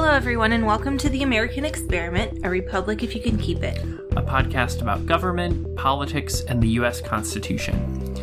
Hello, 0.00 0.12
everyone, 0.12 0.52
and 0.52 0.64
welcome 0.64 0.96
to 0.96 1.08
The 1.08 1.24
American 1.24 1.64
Experiment, 1.64 2.46
a 2.46 2.48
republic 2.48 3.02
if 3.02 3.16
you 3.16 3.20
can 3.20 3.36
keep 3.36 3.64
it. 3.64 3.82
a 4.16 4.22
podcast 4.22 4.80
about 4.80 5.06
government, 5.06 5.76
politics, 5.76 6.42
and 6.42 6.62
the 6.62 6.68
U.S. 6.68 7.00
Constitution. 7.00 8.16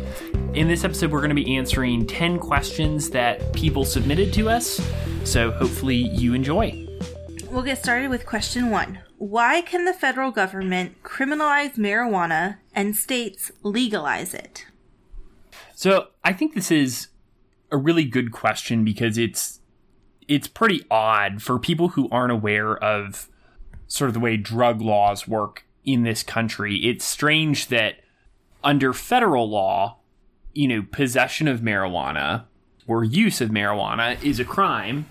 In 0.54 0.68
this 0.68 0.84
episode, 0.84 1.10
we're 1.12 1.20
going 1.20 1.36
to 1.36 1.44
be 1.44 1.54
answering 1.54 2.06
10 2.06 2.38
questions 2.38 3.10
that 3.10 3.52
people 3.52 3.84
submitted 3.84 4.32
to 4.32 4.48
us, 4.48 4.80
so 5.24 5.50
hopefully 5.50 5.96
you 5.96 6.32
enjoy. 6.32 6.88
We'll 7.50 7.62
get 7.62 7.76
started 7.76 8.08
with 8.08 8.24
question 8.24 8.70
one 8.70 9.00
Why 9.18 9.60
can 9.60 9.84
the 9.84 9.92
federal 9.92 10.30
government 10.30 11.02
criminalize 11.02 11.74
marijuana 11.74 12.56
and 12.74 12.96
states 12.96 13.52
legalize 13.62 14.32
it? 14.32 14.64
So 15.74 16.06
I 16.24 16.32
think 16.32 16.54
this 16.54 16.70
is 16.70 17.08
a 17.70 17.76
really 17.76 18.06
good 18.06 18.32
question 18.32 18.82
because 18.82 19.18
it's 19.18 19.60
it's 20.28 20.48
pretty 20.48 20.84
odd 20.90 21.42
for 21.42 21.58
people 21.58 21.88
who 21.88 22.08
aren't 22.10 22.32
aware 22.32 22.76
of 22.76 23.28
sort 23.86 24.08
of 24.08 24.14
the 24.14 24.20
way 24.20 24.36
drug 24.36 24.80
laws 24.80 25.28
work 25.28 25.64
in 25.84 26.02
this 26.02 26.22
country. 26.22 26.76
It's 26.84 27.04
strange 27.04 27.68
that 27.68 27.96
under 28.64 28.92
federal 28.92 29.48
law, 29.48 29.98
you 30.52 30.66
know, 30.68 30.84
possession 30.90 31.46
of 31.46 31.60
marijuana 31.60 32.44
or 32.88 33.04
use 33.04 33.40
of 33.40 33.50
marijuana 33.50 34.22
is 34.24 34.40
a 34.40 34.44
crime. 34.44 35.06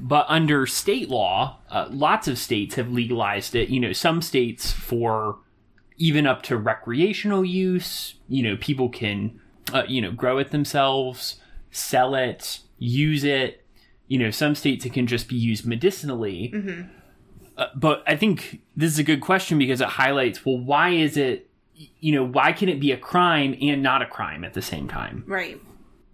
But 0.00 0.26
under 0.28 0.66
state 0.66 1.08
law, 1.08 1.58
uh, 1.70 1.86
lots 1.90 2.26
of 2.28 2.38
states 2.38 2.74
have 2.76 2.90
legalized 2.90 3.54
it. 3.54 3.68
You 3.68 3.80
know, 3.80 3.92
some 3.92 4.22
states 4.22 4.72
for 4.72 5.38
even 5.98 6.26
up 6.26 6.42
to 6.44 6.56
recreational 6.56 7.44
use. 7.44 8.14
You 8.28 8.42
know, 8.42 8.56
people 8.56 8.88
can, 8.88 9.40
uh, 9.72 9.84
you 9.86 10.00
know, 10.00 10.10
grow 10.10 10.38
it 10.38 10.50
themselves, 10.50 11.36
sell 11.70 12.14
it, 12.14 12.60
use 12.78 13.24
it. 13.24 13.61
You 14.08 14.18
know, 14.18 14.30
some 14.30 14.54
states 14.54 14.84
it 14.84 14.92
can 14.92 15.06
just 15.06 15.28
be 15.28 15.36
used 15.36 15.66
medicinally. 15.66 16.50
Uh, 17.56 17.66
but 17.74 18.02
I 18.06 18.16
think 18.16 18.60
this 18.76 18.92
is 18.92 18.98
a 18.98 19.02
good 19.02 19.20
question 19.20 19.58
because 19.58 19.80
it 19.80 19.88
highlights 19.88 20.44
well, 20.44 20.58
why 20.58 20.90
is 20.90 21.16
it, 21.16 21.48
you 21.74 22.12
know, 22.14 22.24
why 22.24 22.52
can 22.52 22.68
it 22.68 22.80
be 22.80 22.92
a 22.92 22.96
crime 22.96 23.56
and 23.60 23.82
not 23.82 24.02
a 24.02 24.06
crime 24.06 24.44
at 24.44 24.54
the 24.54 24.62
same 24.62 24.88
time? 24.88 25.24
Right. 25.26 25.60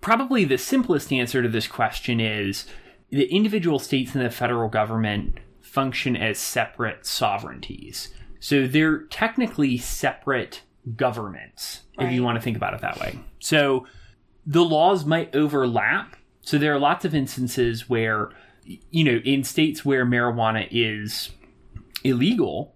probably 0.01 0.45
the 0.45 0.59
simplest 0.59 1.12
answer 1.12 1.43
to 1.43 1.49
this 1.49 1.67
question 1.67 2.21
is 2.21 2.67
the 3.11 3.25
individual 3.35 3.79
states 3.79 4.15
and 4.15 4.25
the 4.25 4.31
federal 4.31 4.69
government 4.69 5.39
function 5.61 6.17
as 6.17 6.39
separate 6.39 7.05
sovereignties. 7.07 8.12
So 8.41 8.67
they're 8.67 9.03
technically 9.05 9.77
separate 9.79 10.62
governments, 10.97 11.83
if 11.99 12.12
you 12.12 12.23
want 12.23 12.37
to 12.37 12.43
think 12.43 12.57
about 12.57 12.75
it 12.75 12.81
that 12.81 12.99
way. 13.01 13.19
So 13.41 13.87
the 14.47 14.65
laws 14.65 15.05
might 15.05 15.34
overlap. 15.34 16.17
So 16.49 16.57
there 16.57 16.73
are 16.73 16.79
lots 16.79 17.05
of 17.05 17.15
instances 17.15 17.91
where, 17.91 18.31
you 18.65 19.05
know, 19.05 19.21
in 19.23 19.45
states 19.45 19.85
where 19.85 20.07
marijuana 20.07 20.67
is 20.71 21.29
illegal, 22.05 22.75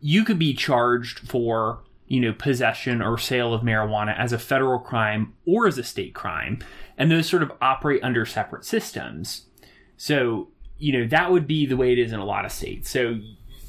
you 0.00 0.24
could 0.24 0.38
be 0.38 0.54
charged 0.54 1.28
for 1.28 1.82
you 2.06 2.18
know 2.18 2.32
possession 2.32 3.02
or 3.02 3.18
sale 3.18 3.52
of 3.52 3.60
marijuana 3.60 4.18
as 4.18 4.32
a 4.32 4.38
federal 4.38 4.78
crime 4.78 5.34
or 5.44 5.66
as 5.66 5.76
a 5.76 5.84
state 5.84 6.14
crime 6.14 6.60
and 6.96 7.10
those 7.10 7.28
sort 7.28 7.42
of 7.42 7.52
operate 7.60 8.02
under 8.02 8.24
separate 8.24 8.64
systems. 8.64 9.42
So 9.98 10.48
you 10.78 10.90
know 10.90 11.06
that 11.08 11.30
would 11.30 11.46
be 11.46 11.66
the 11.66 11.76
way 11.76 11.92
it 11.92 11.98
is 11.98 12.14
in 12.14 12.20
a 12.20 12.24
lot 12.24 12.46
of 12.46 12.52
states. 12.52 12.88
So 12.88 13.18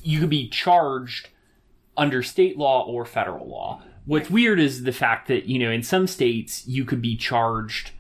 you 0.02 0.22
could 0.22 0.30
be 0.30 0.48
charged 0.48 1.28
under 1.98 2.24
state 2.24 2.58
law 2.58 2.86
or 2.86 3.04
federal 3.04 3.50
law. 3.50 3.84
What's 4.06 4.30
weird 4.30 4.62
is 4.62 4.84
the 4.84 4.94
fact 4.94 5.28
that 5.28 5.48
you 5.48 5.60
know 5.60 5.72
in 5.72 5.84
some 5.84 6.08
states 6.08 6.66
you 6.70 6.86
could 6.86 7.02
be 7.02 7.18
charged 7.18 7.92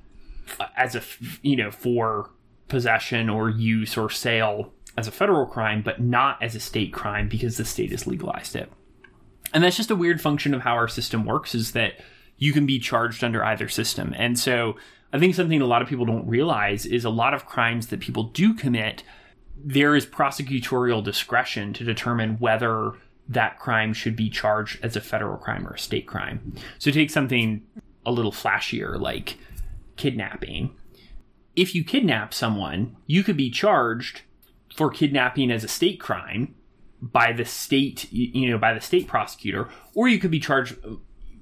as 0.75 0.95
a 0.95 1.01
you 1.41 1.55
know 1.55 1.71
for 1.71 2.31
possession 2.67 3.29
or 3.29 3.49
use 3.49 3.97
or 3.97 4.09
sale 4.09 4.71
as 4.97 5.07
a 5.07 5.11
federal 5.11 5.45
crime 5.45 5.81
but 5.81 6.01
not 6.01 6.41
as 6.41 6.55
a 6.55 6.59
state 6.59 6.93
crime 6.93 7.27
because 7.27 7.57
the 7.57 7.65
state 7.65 7.91
has 7.91 8.07
legalized 8.07 8.55
it. 8.55 8.71
And 9.53 9.63
that's 9.63 9.77
just 9.77 9.91
a 9.91 9.95
weird 9.95 10.21
function 10.21 10.53
of 10.53 10.61
how 10.61 10.73
our 10.73 10.87
system 10.87 11.25
works 11.25 11.53
is 11.53 11.73
that 11.73 11.93
you 12.37 12.53
can 12.53 12.65
be 12.65 12.79
charged 12.79 13.23
under 13.23 13.43
either 13.43 13.67
system. 13.67 14.13
And 14.17 14.37
so 14.37 14.75
i 15.13 15.19
think 15.19 15.35
something 15.35 15.61
a 15.61 15.65
lot 15.65 15.81
of 15.81 15.89
people 15.89 16.05
don't 16.05 16.27
realize 16.27 16.85
is 16.85 17.03
a 17.03 17.09
lot 17.09 17.33
of 17.33 17.45
crimes 17.45 17.87
that 17.87 17.99
people 17.99 18.23
do 18.23 18.53
commit 18.53 19.03
there 19.63 19.95
is 19.95 20.05
prosecutorial 20.05 21.03
discretion 21.03 21.73
to 21.73 21.83
determine 21.83 22.37
whether 22.37 22.93
that 23.27 23.59
crime 23.59 23.93
should 23.93 24.15
be 24.15 24.29
charged 24.29 24.83
as 24.83 24.95
a 24.95 25.01
federal 25.01 25.37
crime 25.37 25.67
or 25.67 25.73
a 25.73 25.79
state 25.79 26.07
crime. 26.07 26.53
So 26.79 26.91
take 26.91 27.09
something 27.09 27.61
a 28.05 28.11
little 28.11 28.31
flashier 28.31 28.99
like 28.99 29.37
kidnapping 30.05 30.75
if 31.55 31.75
you 31.75 31.83
kidnap 31.83 32.33
someone 32.33 32.95
you 33.05 33.23
could 33.23 33.37
be 33.37 33.49
charged 33.51 34.21
for 34.75 34.89
kidnapping 34.89 35.51
as 35.51 35.63
a 35.63 35.67
state 35.67 35.99
crime 35.99 36.55
by 37.01 37.31
the 37.33 37.43
state, 37.45 38.11
you 38.11 38.49
know, 38.49 38.57
by 38.57 38.73
the 38.73 38.79
state 38.81 39.07
prosecutor, 39.07 39.67
or 39.93 40.07
you 40.07 40.17
could 40.19 40.31
be 40.31 40.39
charged 40.39 40.75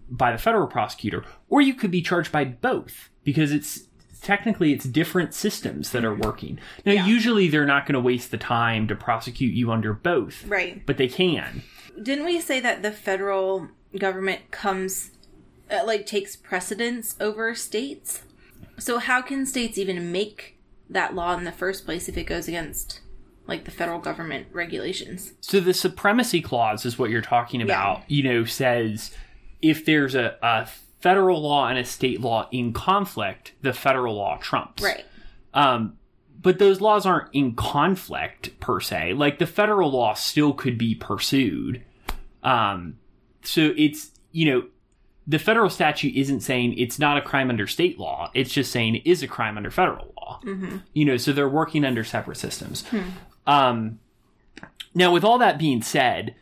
by 0.09 0.31
the 0.31 0.37
federal 0.37 0.67
prosecutor, 0.67 1.23
or 1.47 1.61
you 1.61 1.73
could 1.73 1.91
be 1.91 2.01
charged 2.01 2.31
by 2.31 2.43
both 2.43 3.09
because 3.23 3.51
it's 3.51 3.83
technically 4.21 4.73
it's 4.73 4.85
different 4.85 5.33
systems 5.33 5.91
that 5.91 6.03
are 6.03 6.15
working. 6.15 6.59
Now, 6.85 6.93
Yeah. 6.93 7.05
usually 7.05 7.47
they're 7.47 7.65
not 7.65 7.85
going 7.85 7.93
to 7.93 7.99
waste 7.99 8.31
the 8.31 8.37
time 8.37 8.87
to 8.87 8.95
prosecute 8.95 9.53
you 9.53 9.71
under 9.71 9.93
both, 9.93 10.45
Right. 10.47 10.83
but 10.85 10.97
they 10.97 11.07
can. 11.07 11.61
Didn't 12.01 12.25
we 12.25 12.39
say 12.41 12.59
that 12.61 12.81
the 12.81 12.91
federal 12.91 13.67
government 13.97 14.49
comes, 14.51 15.11
uh, 15.69 15.83
like, 15.85 16.05
takes 16.05 16.35
precedence 16.35 17.15
over 17.19 17.53
states? 17.53 18.23
So, 18.79 18.97
how 18.99 19.21
can 19.21 19.45
states 19.45 19.77
even 19.77 20.11
make 20.11 20.57
that 20.89 21.13
law 21.13 21.37
in 21.37 21.43
the 21.43 21.51
first 21.51 21.85
place 21.85 22.09
if 22.09 22.17
it 22.17 22.23
goes 22.23 22.47
against, 22.47 23.01
like, 23.47 23.65
the 23.65 23.71
federal 23.71 23.99
government 23.99 24.47
regulations? 24.51 25.33
So 25.41 25.59
the 25.59 25.73
supremacy 25.73 26.41
clause 26.41 26.85
is 26.85 26.97
what 26.97 27.09
you're 27.09 27.21
talking 27.21 27.61
about. 27.61 28.03
You 28.09 28.23
know, 28.23 28.45
says 28.45 29.11
if 29.61 29.85
there's 29.85 30.15
a, 30.15 30.37
a 30.41 30.67
federal 30.99 31.41
law 31.41 31.67
and 31.67 31.77
a 31.77 31.85
state 31.85 32.21
law 32.21 32.47
in 32.51 32.73
conflict, 32.73 33.53
the 33.61 33.73
federal 33.73 34.15
law 34.15 34.37
trumps. 34.37 34.83
Right. 34.83 35.05
Um, 35.53 35.97
but 36.41 36.59
those 36.59 36.79
laws 36.79 37.05
aren't 37.05 37.33
in 37.33 37.55
conflict 37.55 38.57
per 38.59 38.79
se. 38.79 39.13
Like 39.13 39.39
the 39.39 39.47
federal 39.47 39.91
law 39.91 40.13
still 40.13 40.53
could 40.53 40.77
be 40.77 40.95
pursued. 40.95 41.83
Um, 42.43 42.97
so 43.43 43.73
it's 43.75 44.11
you 44.31 44.51
know 44.51 44.67
the 45.29 45.37
federal 45.37 45.69
statute 45.69 46.15
isn't 46.15 46.39
saying 46.39 46.73
it's 46.79 46.97
not 46.97 47.15
a 47.15 47.21
crime 47.21 47.51
under 47.51 47.67
state 47.67 47.99
law. 47.99 48.31
It's 48.33 48.51
just 48.51 48.71
saying 48.71 48.95
it 48.95 49.05
is 49.05 49.21
a 49.21 49.27
crime 49.27 49.57
under 49.57 49.69
federal 49.69 50.11
law. 50.17 50.39
You 50.93 51.05
know, 51.05 51.17
so 51.17 51.31
they're 51.31 51.47
working 51.47 51.85
under 51.85 52.03
separate 52.03 52.37
systems. 52.37 52.83
Um, 53.45 53.99
now, 54.95 55.13
with 55.13 55.23
all 55.23 55.37
that 55.37 55.59
being 55.59 55.83
said, 55.83 56.33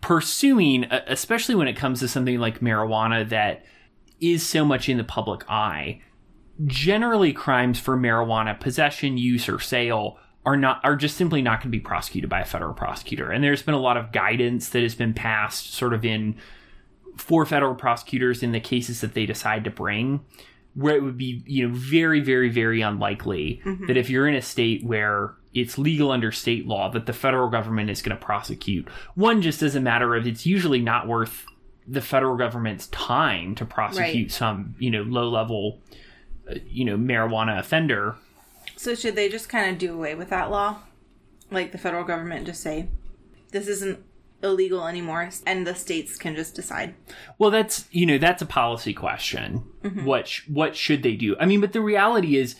pursuing, 0.00 0.84
uh, 0.86 1.04
especially 1.06 1.54
when 1.54 1.68
it 1.68 1.76
comes 1.76 2.00
to 2.00 2.08
something 2.08 2.40
like 2.40 2.58
marijuana 2.58 3.26
that 3.28 3.64
is 4.20 4.44
so 4.44 4.64
much 4.64 4.88
in 4.88 4.96
the 4.96 5.04
public 5.04 5.48
eye, 5.48 6.02
generally 6.66 7.32
crimes 7.32 7.78
for 7.78 7.96
marijuana 7.96 8.58
possession, 8.58 9.16
use, 9.16 9.48
or 9.48 9.60
sale 9.60 10.18
are 10.44 10.56
not 10.56 10.80
are 10.82 10.96
just 10.96 11.16
simply 11.16 11.40
not 11.40 11.60
going 11.60 11.70
to 11.70 11.78
be 11.78 11.80
prosecuted 11.80 12.28
by 12.28 12.40
a 12.40 12.44
federal 12.44 12.74
prosecutor. 12.74 13.30
And 13.30 13.44
there's 13.44 13.62
been 13.62 13.74
a 13.74 13.80
lot 13.80 13.96
of 13.96 14.10
guidance 14.10 14.70
that 14.70 14.82
has 14.82 14.96
been 14.96 15.14
passed, 15.14 15.72
sort 15.72 15.94
of 15.94 16.04
in 16.04 16.34
for 17.16 17.46
federal 17.46 17.74
prosecutors 17.74 18.42
in 18.42 18.52
the 18.52 18.60
cases 18.60 19.00
that 19.00 19.14
they 19.14 19.26
decide 19.26 19.64
to 19.64 19.70
bring, 19.70 20.24
where 20.74 20.96
it 20.96 21.02
would 21.02 21.16
be 21.18 21.42
you 21.46 21.68
know 21.68 21.74
very 21.74 22.20
very 22.20 22.48
very 22.48 22.80
unlikely 22.80 23.60
that 23.86 23.96
if 23.96 24.10
you're 24.10 24.26
in 24.28 24.34
a 24.34 24.42
state 24.42 24.84
where 24.84 25.34
it's 25.54 25.78
legal 25.78 26.10
under 26.10 26.32
state 26.32 26.66
law 26.66 26.90
that 26.90 27.06
the 27.06 27.12
federal 27.12 27.48
government 27.48 27.88
is 27.88 28.02
going 28.02 28.16
to 28.16 28.24
prosecute. 28.24 28.88
One 29.14 29.40
just 29.40 29.62
as 29.62 29.74
a 29.76 29.80
matter 29.80 30.16
of 30.16 30.26
it's 30.26 30.44
usually 30.44 30.80
not 30.80 31.06
worth 31.06 31.46
the 31.86 32.00
federal 32.00 32.36
government's 32.36 32.86
time 32.88 33.54
to 33.54 33.64
prosecute 33.64 34.24
Right. 34.26 34.32
some 34.32 34.74
you 34.78 34.90
know 34.90 35.02
low 35.02 35.28
level 35.28 35.80
uh, 36.50 36.54
you 36.66 36.84
know 36.84 36.96
marijuana 36.96 37.58
offender 37.58 38.16
So, 38.76 38.94
should 38.96 39.14
they 39.14 39.28
just 39.28 39.48
kind 39.48 39.70
of 39.70 39.78
do 39.78 39.94
away 39.94 40.14
with 40.16 40.30
that 40.30 40.50
law? 40.50 40.78
Like, 41.50 41.70
the 41.72 41.78
federal 41.78 42.02
government 42.04 42.46
just 42.46 42.60
say, 42.62 42.88
this 43.52 43.68
isn't 43.68 44.02
illegal 44.44 44.86
anymore, 44.86 45.28
and 45.46 45.66
the 45.66 45.74
states 45.74 46.16
can 46.16 46.36
just 46.36 46.54
decide. 46.54 46.94
Well, 47.38 47.50
that's 47.50 47.86
you 47.90 48.06
know 48.06 48.18
that's 48.18 48.42
a 48.42 48.46
policy 48.46 48.94
question. 48.94 49.64
Mm-hmm. 49.82 50.04
What 50.04 50.28
sh- 50.28 50.42
what 50.48 50.76
should 50.76 51.02
they 51.02 51.16
do? 51.16 51.36
I 51.40 51.46
mean, 51.46 51.60
but 51.60 51.72
the 51.72 51.80
reality 51.80 52.36
is 52.36 52.54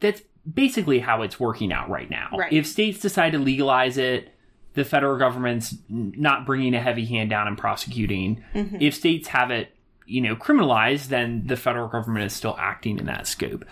that's 0.00 0.22
basically 0.52 1.00
how 1.00 1.22
it's 1.22 1.38
working 1.38 1.72
out 1.72 1.88
right 1.88 2.10
now. 2.10 2.30
Right. 2.36 2.52
If 2.52 2.66
states 2.66 3.00
decide 3.00 3.32
to 3.32 3.38
legalize 3.38 3.98
it, 3.98 4.34
the 4.74 4.84
federal 4.84 5.18
government's 5.18 5.74
not 5.88 6.46
bringing 6.46 6.74
a 6.74 6.80
heavy 6.80 7.04
hand 7.04 7.30
down 7.30 7.46
and 7.46 7.58
prosecuting. 7.58 8.44
Mm-hmm. 8.54 8.76
If 8.80 8.94
states 8.94 9.28
have 9.28 9.50
it, 9.50 9.74
you 10.06 10.20
know, 10.20 10.36
criminalized, 10.36 11.08
then 11.08 11.46
the 11.46 11.56
federal 11.56 11.88
government 11.88 12.26
is 12.26 12.32
still 12.32 12.56
acting 12.58 12.98
in 12.98 13.06
that 13.06 13.26
scope. 13.26 13.64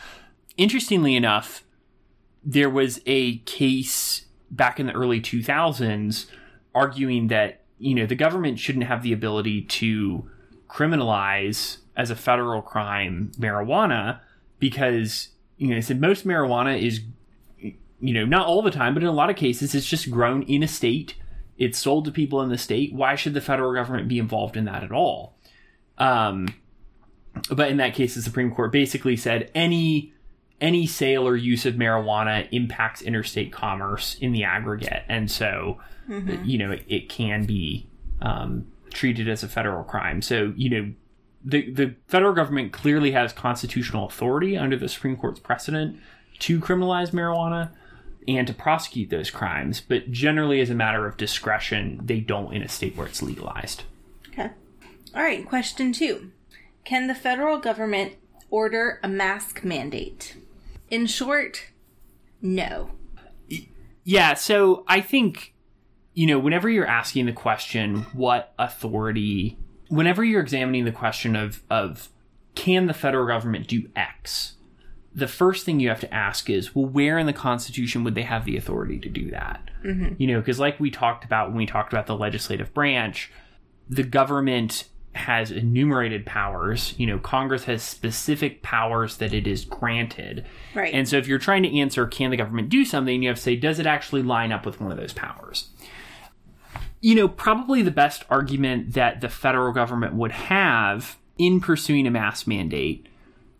Interestingly 0.56 1.16
enough, 1.16 1.62
there 2.44 2.70
was 2.70 3.00
a 3.06 3.38
case 3.38 4.26
back 4.50 4.78
in 4.78 4.86
the 4.86 4.92
early 4.92 5.20
2000s 5.20 6.26
arguing 6.76 7.28
that 7.28 7.62
you 7.78 7.94
know 7.94 8.06
the 8.06 8.14
government 8.14 8.58
shouldn't 8.58 8.84
have 8.84 9.02
the 9.02 9.12
ability 9.12 9.62
to 9.62 10.28
criminalize 10.68 11.78
as 11.96 12.10
a 12.10 12.16
federal 12.16 12.60
crime 12.60 13.32
marijuana 13.38 14.20
because 14.58 15.28
you 15.56 15.68
know 15.68 15.80
said 15.80 16.00
most 16.00 16.26
marijuana 16.26 16.80
is 16.80 17.00
you 18.00 18.12
know, 18.12 18.24
not 18.24 18.46
all 18.46 18.62
the 18.62 18.70
time, 18.70 18.94
but 18.94 19.02
in 19.02 19.08
a 19.08 19.12
lot 19.12 19.30
of 19.30 19.36
cases, 19.36 19.74
it's 19.74 19.86
just 19.86 20.10
grown 20.10 20.42
in 20.42 20.62
a 20.62 20.68
state. 20.68 21.14
It's 21.56 21.78
sold 21.78 22.04
to 22.04 22.10
people 22.10 22.42
in 22.42 22.50
the 22.50 22.58
state. 22.58 22.92
Why 22.92 23.14
should 23.14 23.34
the 23.34 23.40
federal 23.40 23.72
government 23.72 24.08
be 24.08 24.18
involved 24.18 24.56
in 24.56 24.66
that 24.66 24.82
at 24.82 24.92
all? 24.92 25.34
Um, 25.96 26.54
but 27.50 27.70
in 27.70 27.78
that 27.78 27.94
case, 27.94 28.14
the 28.14 28.22
Supreme 28.22 28.54
Court 28.54 28.72
basically 28.72 29.16
said 29.16 29.50
any 29.54 30.12
any 30.60 30.86
sale 30.86 31.26
or 31.26 31.36
use 31.36 31.66
of 31.66 31.74
marijuana 31.74 32.48
impacts 32.50 33.02
interstate 33.02 33.52
commerce 33.52 34.16
in 34.20 34.32
the 34.32 34.44
aggregate, 34.44 35.04
and 35.08 35.30
so 35.30 35.78
you 36.44 36.58
know 36.58 36.72
it, 36.72 36.84
it 36.88 37.08
can 37.08 37.44
be 37.44 37.86
um, 38.20 38.66
treated 38.90 39.28
as 39.28 39.42
a 39.42 39.48
federal 39.48 39.84
crime. 39.84 40.22
So 40.22 40.52
you 40.56 40.70
know 40.70 40.92
the 41.44 41.70
the 41.70 41.94
federal 42.08 42.32
government 42.32 42.72
clearly 42.72 43.12
has 43.12 43.32
constitutional 43.32 44.06
authority 44.06 44.56
under 44.56 44.76
the 44.76 44.88
Supreme 44.88 45.16
Court's 45.16 45.40
precedent 45.40 45.98
to 46.40 46.60
criminalize 46.60 47.10
marijuana 47.10 47.70
and 48.28 48.46
to 48.46 48.54
prosecute 48.54 49.10
those 49.10 49.30
crimes, 49.30 49.80
but 49.80 50.10
generally 50.10 50.60
as 50.60 50.70
a 50.70 50.74
matter 50.74 51.06
of 51.06 51.16
discretion, 51.16 52.00
they 52.04 52.18
don't 52.18 52.52
in 52.52 52.62
a 52.62 52.68
state 52.68 52.96
where 52.96 53.06
it's 53.06 53.22
legalized. 53.22 53.84
Okay. 54.28 54.50
All 55.14 55.22
right, 55.22 55.46
question 55.46 55.92
two. 55.92 56.32
Can 56.84 57.06
the 57.06 57.14
federal 57.14 57.58
government 57.58 58.14
order 58.50 59.00
a 59.02 59.08
mask 59.08 59.64
mandate? 59.64 60.36
In 60.90 61.06
short, 61.06 61.70
no. 62.40 62.90
Yeah, 64.04 64.34
so 64.34 64.84
I 64.86 65.00
think 65.00 65.54
you 66.14 66.26
know, 66.26 66.38
whenever 66.38 66.70
you're 66.70 66.86
asking 66.86 67.26
the 67.26 67.32
question 67.32 68.06
what 68.14 68.54
authority 68.58 69.58
whenever 69.88 70.24
you're 70.24 70.40
examining 70.40 70.84
the 70.84 70.92
question 70.92 71.36
of 71.36 71.62
of 71.70 72.08
can 72.54 72.86
the 72.86 72.94
federal 72.94 73.26
government 73.26 73.68
do 73.68 73.88
X, 73.94 74.54
the 75.14 75.28
first 75.28 75.64
thing 75.64 75.78
you 75.78 75.88
have 75.88 76.00
to 76.00 76.12
ask 76.12 76.48
is, 76.48 76.74
well, 76.74 76.86
where 76.86 77.18
in 77.18 77.26
the 77.26 77.32
Constitution 77.32 78.02
would 78.04 78.14
they 78.14 78.22
have 78.22 78.44
the 78.44 78.56
authority 78.56 78.98
to 78.98 79.08
do 79.08 79.30
that? 79.30 79.70
Mm-hmm. 79.84 80.14
You 80.18 80.28
know, 80.28 80.40
because 80.40 80.58
like 80.58 80.80
we 80.80 80.90
talked 80.90 81.24
about 81.24 81.48
when 81.48 81.58
we 81.58 81.66
talked 81.66 81.92
about 81.92 82.06
the 82.06 82.16
legislative 82.16 82.72
branch, 82.72 83.30
the 83.88 84.02
government 84.02 84.88
has 85.16 85.50
enumerated 85.50 86.24
powers. 86.26 86.94
You 86.96 87.06
know, 87.06 87.18
Congress 87.18 87.64
has 87.64 87.82
specific 87.82 88.62
powers 88.62 89.16
that 89.16 89.34
it 89.34 89.46
is 89.46 89.64
granted. 89.64 90.46
Right. 90.74 90.92
And 90.94 91.08
so 91.08 91.16
if 91.16 91.26
you're 91.26 91.38
trying 91.38 91.62
to 91.64 91.78
answer, 91.78 92.06
can 92.06 92.30
the 92.30 92.36
government 92.36 92.68
do 92.68 92.84
something, 92.84 93.22
you 93.22 93.28
have 93.28 93.38
to 93.38 93.42
say, 93.42 93.56
does 93.56 93.78
it 93.78 93.86
actually 93.86 94.22
line 94.22 94.52
up 94.52 94.64
with 94.64 94.80
one 94.80 94.92
of 94.92 94.98
those 94.98 95.12
powers? 95.12 95.68
You 97.00 97.14
know, 97.14 97.28
probably 97.28 97.82
the 97.82 97.90
best 97.90 98.24
argument 98.30 98.94
that 98.94 99.20
the 99.20 99.28
federal 99.28 99.72
government 99.72 100.14
would 100.14 100.32
have 100.32 101.18
in 101.38 101.60
pursuing 101.60 102.06
a 102.06 102.10
mask 102.10 102.46
mandate 102.46 103.06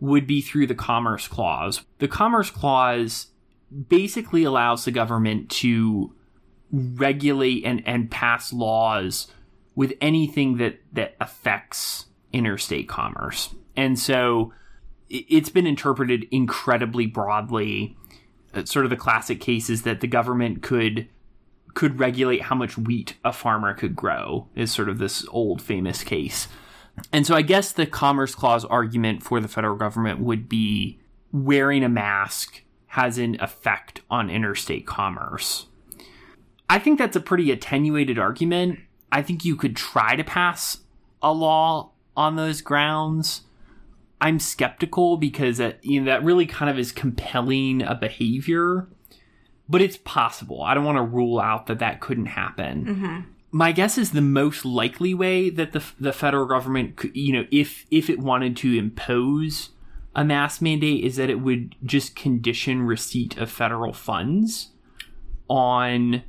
would 0.00 0.26
be 0.26 0.40
through 0.40 0.66
the 0.66 0.74
Commerce 0.74 1.28
Clause. 1.28 1.82
The 1.98 2.08
Commerce 2.08 2.50
Clause 2.50 3.28
basically 3.88 4.44
allows 4.44 4.84
the 4.84 4.90
government 4.90 5.50
to 5.50 6.14
regulate 6.72 7.64
and, 7.64 7.82
and 7.86 8.10
pass 8.10 8.52
laws 8.52 9.28
with 9.76 9.92
anything 10.00 10.56
that, 10.56 10.80
that 10.92 11.14
affects 11.20 12.06
interstate 12.32 12.88
commerce. 12.88 13.54
And 13.76 13.96
so 13.98 14.52
it- 15.08 15.26
it's 15.28 15.50
been 15.50 15.66
interpreted 15.66 16.26
incredibly 16.32 17.06
broadly. 17.06 17.96
Uh, 18.52 18.64
Sort 18.64 18.84
of 18.84 18.90
the 18.90 18.96
classic 18.96 19.40
case 19.40 19.70
is 19.70 19.82
that 19.82 20.00
the 20.00 20.08
government 20.08 20.62
could 20.62 21.08
could 21.74 22.00
regulate 22.00 22.40
how 22.40 22.56
much 22.56 22.78
wheat 22.78 23.16
a 23.22 23.30
farmer 23.30 23.74
could 23.74 23.94
grow 23.94 24.48
is 24.54 24.72
sort 24.72 24.88
of 24.88 24.96
this 24.96 25.26
old 25.28 25.60
famous 25.60 26.02
case. 26.02 26.48
And 27.12 27.26
so 27.26 27.34
I 27.34 27.42
guess 27.42 27.70
the 27.70 27.84
Commerce 27.84 28.34
Clause 28.34 28.64
argument 28.64 29.22
for 29.22 29.40
the 29.40 29.48
federal 29.48 29.76
government 29.76 30.20
would 30.20 30.48
be 30.48 30.98
wearing 31.32 31.84
a 31.84 31.88
mask 31.90 32.62
has 32.86 33.18
an 33.18 33.36
effect 33.40 34.00
on 34.10 34.30
interstate 34.30 34.86
commerce. 34.86 35.66
I 36.70 36.78
think 36.78 36.98
that's 36.98 37.14
a 37.14 37.20
pretty 37.20 37.50
attenuated 37.50 38.18
argument. 38.18 38.78
I 39.10 39.22
think 39.22 39.44
you 39.44 39.56
could 39.56 39.76
try 39.76 40.16
to 40.16 40.24
pass 40.24 40.78
a 41.22 41.32
law 41.32 41.90
on 42.16 42.36
those 42.36 42.60
grounds. 42.60 43.42
I'm 44.20 44.38
skeptical 44.38 45.16
because 45.16 45.58
that, 45.58 45.84
you 45.84 46.00
know, 46.00 46.06
that 46.06 46.24
really 46.24 46.46
kind 46.46 46.70
of 46.70 46.78
is 46.78 46.90
compelling 46.92 47.82
a 47.82 47.94
behavior, 47.94 48.88
but 49.68 49.82
it's 49.82 49.98
possible. 49.98 50.62
I 50.62 50.74
don't 50.74 50.84
want 50.84 50.96
to 50.96 51.02
rule 51.02 51.38
out 51.38 51.66
that 51.66 51.78
that 51.80 52.00
couldn't 52.00 52.26
happen 52.26 52.84
mm-hmm. 52.84 53.20
my 53.50 53.72
guess 53.72 53.98
is 53.98 54.12
the 54.12 54.20
most 54.22 54.64
likely 54.64 55.14
way 55.14 55.50
that 55.50 55.72
the 55.72 55.84
the 56.00 56.12
federal 56.12 56.46
government 56.46 56.96
could, 56.96 57.14
you 57.16 57.32
know 57.32 57.46
if 57.50 57.86
if 57.90 58.08
it 58.08 58.18
wanted 58.18 58.56
to 58.56 58.76
impose 58.76 59.70
a 60.14 60.24
mask 60.24 60.62
mandate 60.62 61.04
is 61.04 61.16
that 61.16 61.28
it 61.28 61.40
would 61.40 61.76
just 61.84 62.16
condition 62.16 62.82
receipt 62.82 63.36
of 63.36 63.50
federal 63.50 63.92
funds 63.92 64.70
on 65.48 66.22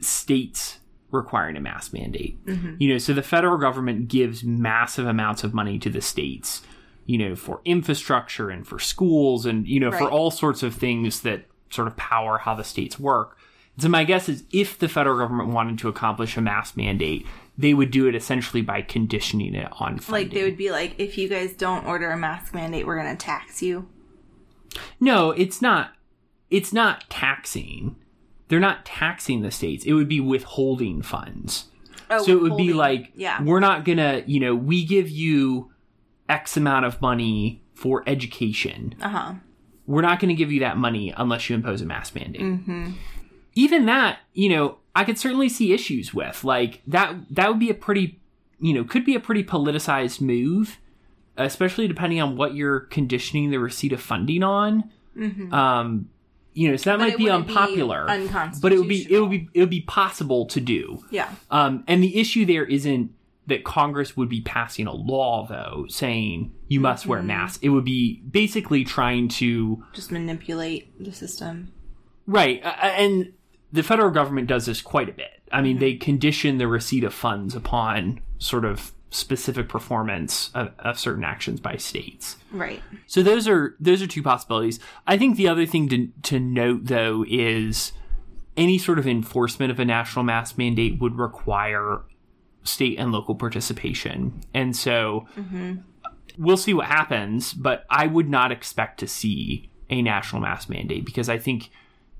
states 0.00 0.78
requiring 1.12 1.56
a 1.56 1.60
mask 1.60 1.92
mandate. 1.92 2.44
Mm-hmm. 2.46 2.74
You 2.78 2.92
know, 2.92 2.98
so 2.98 3.12
the 3.12 3.22
federal 3.22 3.58
government 3.58 4.08
gives 4.08 4.42
massive 4.42 5.06
amounts 5.06 5.44
of 5.44 5.54
money 5.54 5.78
to 5.78 5.90
the 5.90 6.00
states, 6.00 6.62
you 7.06 7.18
know, 7.18 7.36
for 7.36 7.60
infrastructure 7.64 8.50
and 8.50 8.66
for 8.66 8.78
schools 8.78 9.46
and 9.46 9.68
you 9.68 9.78
know 9.78 9.92
for 9.92 10.10
all 10.10 10.30
sorts 10.30 10.62
of 10.62 10.74
things 10.74 11.20
that 11.20 11.44
sort 11.70 11.86
of 11.86 11.96
power 11.96 12.38
how 12.38 12.54
the 12.54 12.64
states 12.64 12.98
work. 12.98 13.38
So 13.78 13.88
my 13.88 14.04
guess 14.04 14.28
is 14.28 14.44
if 14.52 14.78
the 14.78 14.88
federal 14.88 15.18
government 15.18 15.50
wanted 15.50 15.78
to 15.78 15.88
accomplish 15.88 16.36
a 16.36 16.42
mask 16.42 16.76
mandate, 16.76 17.26
they 17.56 17.72
would 17.72 17.90
do 17.90 18.06
it 18.06 18.14
essentially 18.14 18.60
by 18.60 18.82
conditioning 18.82 19.54
it 19.54 19.68
on 19.72 19.98
funding. 19.98 20.28
Like 20.28 20.30
they 20.30 20.42
would 20.42 20.58
be 20.58 20.70
like, 20.70 20.94
if 20.98 21.16
you 21.16 21.28
guys 21.28 21.54
don't 21.54 21.86
order 21.86 22.10
a 22.10 22.16
mask 22.16 22.54
mandate, 22.54 22.86
we're 22.86 22.96
gonna 22.96 23.16
tax 23.16 23.62
you. 23.62 23.88
No, 25.00 25.30
it's 25.30 25.62
not. 25.62 25.92
It's 26.50 26.72
not 26.72 27.08
taxing. 27.08 27.96
They're 28.52 28.60
not 28.60 28.84
taxing 28.84 29.40
the 29.40 29.50
states. 29.50 29.86
It 29.86 29.94
would 29.94 30.10
be 30.10 30.20
withholding 30.20 31.00
funds. 31.00 31.68
Oh, 32.10 32.22
so 32.22 32.32
it 32.32 32.42
would 32.42 32.58
be 32.58 32.74
like, 32.74 33.10
yeah, 33.14 33.42
we're 33.42 33.60
not 33.60 33.86
gonna, 33.86 34.24
you 34.26 34.40
know, 34.40 34.54
we 34.54 34.84
give 34.84 35.08
you 35.08 35.72
X 36.28 36.58
amount 36.58 36.84
of 36.84 37.00
money 37.00 37.62
for 37.72 38.04
education. 38.06 38.94
uh 39.00 39.08
huh. 39.08 39.32
We're 39.86 40.02
not 40.02 40.20
gonna 40.20 40.34
give 40.34 40.52
you 40.52 40.60
that 40.60 40.76
money 40.76 41.14
unless 41.16 41.48
you 41.48 41.56
impose 41.56 41.80
a 41.80 41.86
mask 41.86 42.14
mandate. 42.14 42.42
Mm-hmm. 42.42 42.90
Even 43.54 43.86
that, 43.86 44.18
you 44.34 44.50
know, 44.50 44.76
I 44.94 45.04
could 45.04 45.18
certainly 45.18 45.48
see 45.48 45.72
issues 45.72 46.12
with. 46.12 46.44
Like 46.44 46.82
that. 46.86 47.14
That 47.30 47.48
would 47.48 47.58
be 47.58 47.70
a 47.70 47.74
pretty, 47.74 48.20
you 48.60 48.74
know, 48.74 48.84
could 48.84 49.06
be 49.06 49.14
a 49.14 49.20
pretty 49.20 49.44
politicized 49.44 50.20
move, 50.20 50.78
especially 51.38 51.88
depending 51.88 52.20
on 52.20 52.36
what 52.36 52.54
you're 52.54 52.80
conditioning 52.80 53.50
the 53.50 53.56
receipt 53.56 53.94
of 53.94 54.02
funding 54.02 54.42
on. 54.42 54.90
Um, 55.52 56.10
you 56.54 56.70
know, 56.70 56.76
so 56.76 56.90
that 56.90 56.98
Mm-hmm. 56.98 57.00
But 57.00 57.08
might 57.10 57.18
be 57.18 57.24
wouldn't 57.24 57.46
be 57.46 57.54
unpopular, 57.54 58.06
but 58.60 58.72
it 58.72 58.78
would 58.78 58.88
be 58.88 59.06
it 59.10 59.20
would 59.20 59.30
be 59.30 59.48
it 59.54 59.60
would 59.60 59.70
be 59.70 59.82
possible 59.82 60.46
to 60.46 60.60
do. 60.60 61.04
Yeah, 61.10 61.30
Um, 61.50 61.84
and 61.86 62.02
the 62.02 62.18
issue 62.20 62.44
there 62.44 62.64
isn't 62.64 63.12
that 63.46 63.64
Congress 63.64 64.16
would 64.16 64.28
be 64.28 64.40
passing 64.40 64.86
a 64.86 64.92
law 64.92 65.46
though 65.46 65.86
saying 65.88 66.52
you 66.68 66.78
must 66.80 67.06
wear 67.06 67.22
masks. 67.22 67.58
It 67.62 67.70
would 67.70 67.84
be 67.84 68.22
basically 68.30 68.84
trying 68.84 69.28
to 69.28 69.84
just 69.92 70.12
manipulate 70.12 71.02
the 71.02 71.12
system. 71.12 71.72
right, 72.26 72.62
uh, 72.64 72.68
and 72.82 73.32
the 73.72 73.82
federal 73.82 74.10
government 74.10 74.46
does 74.46 74.66
this 74.66 74.80
quite 74.82 75.08
a 75.08 75.12
bit. 75.12 75.42
I 75.50 75.60
mean, 75.60 75.78
they 75.78 75.94
condition 75.94 76.58
the 76.58 76.68
receipt 76.68 77.04
of 77.04 77.12
funds 77.12 77.54
upon 77.54 78.20
sort 78.38 78.64
of 78.64 78.92
specific 79.12 79.68
performance 79.68 80.50
of, 80.54 80.72
of 80.78 80.98
certain 80.98 81.22
actions 81.22 81.60
by 81.60 81.76
states. 81.76 82.36
Right. 82.50 82.82
So 83.06 83.22
those 83.22 83.46
are 83.46 83.76
those 83.78 84.02
are 84.02 84.06
two 84.06 84.22
possibilities. 84.22 84.80
I 85.06 85.18
think 85.18 85.36
the 85.36 85.48
other 85.48 85.66
thing 85.66 85.88
to 85.90 86.08
to 86.22 86.40
note 86.40 86.86
though 86.86 87.24
is 87.28 87.92
any 88.56 88.78
sort 88.78 88.98
of 88.98 89.06
enforcement 89.06 89.70
of 89.70 89.78
a 89.78 89.84
national 89.84 90.24
mask 90.24 90.58
mandate 90.58 91.00
would 91.00 91.18
require 91.18 92.00
state 92.64 92.98
and 92.98 93.12
local 93.12 93.34
participation. 93.34 94.40
And 94.54 94.76
so 94.76 95.26
mm-hmm. 95.36 95.76
we'll 96.38 96.56
see 96.56 96.74
what 96.74 96.86
happens, 96.86 97.52
but 97.52 97.84
I 97.90 98.06
would 98.06 98.28
not 98.28 98.50
expect 98.52 99.00
to 99.00 99.06
see 99.08 99.70
a 99.90 100.00
national 100.00 100.42
mask 100.42 100.68
mandate 100.68 101.04
because 101.04 101.28
I 101.28 101.38
think 101.38 101.70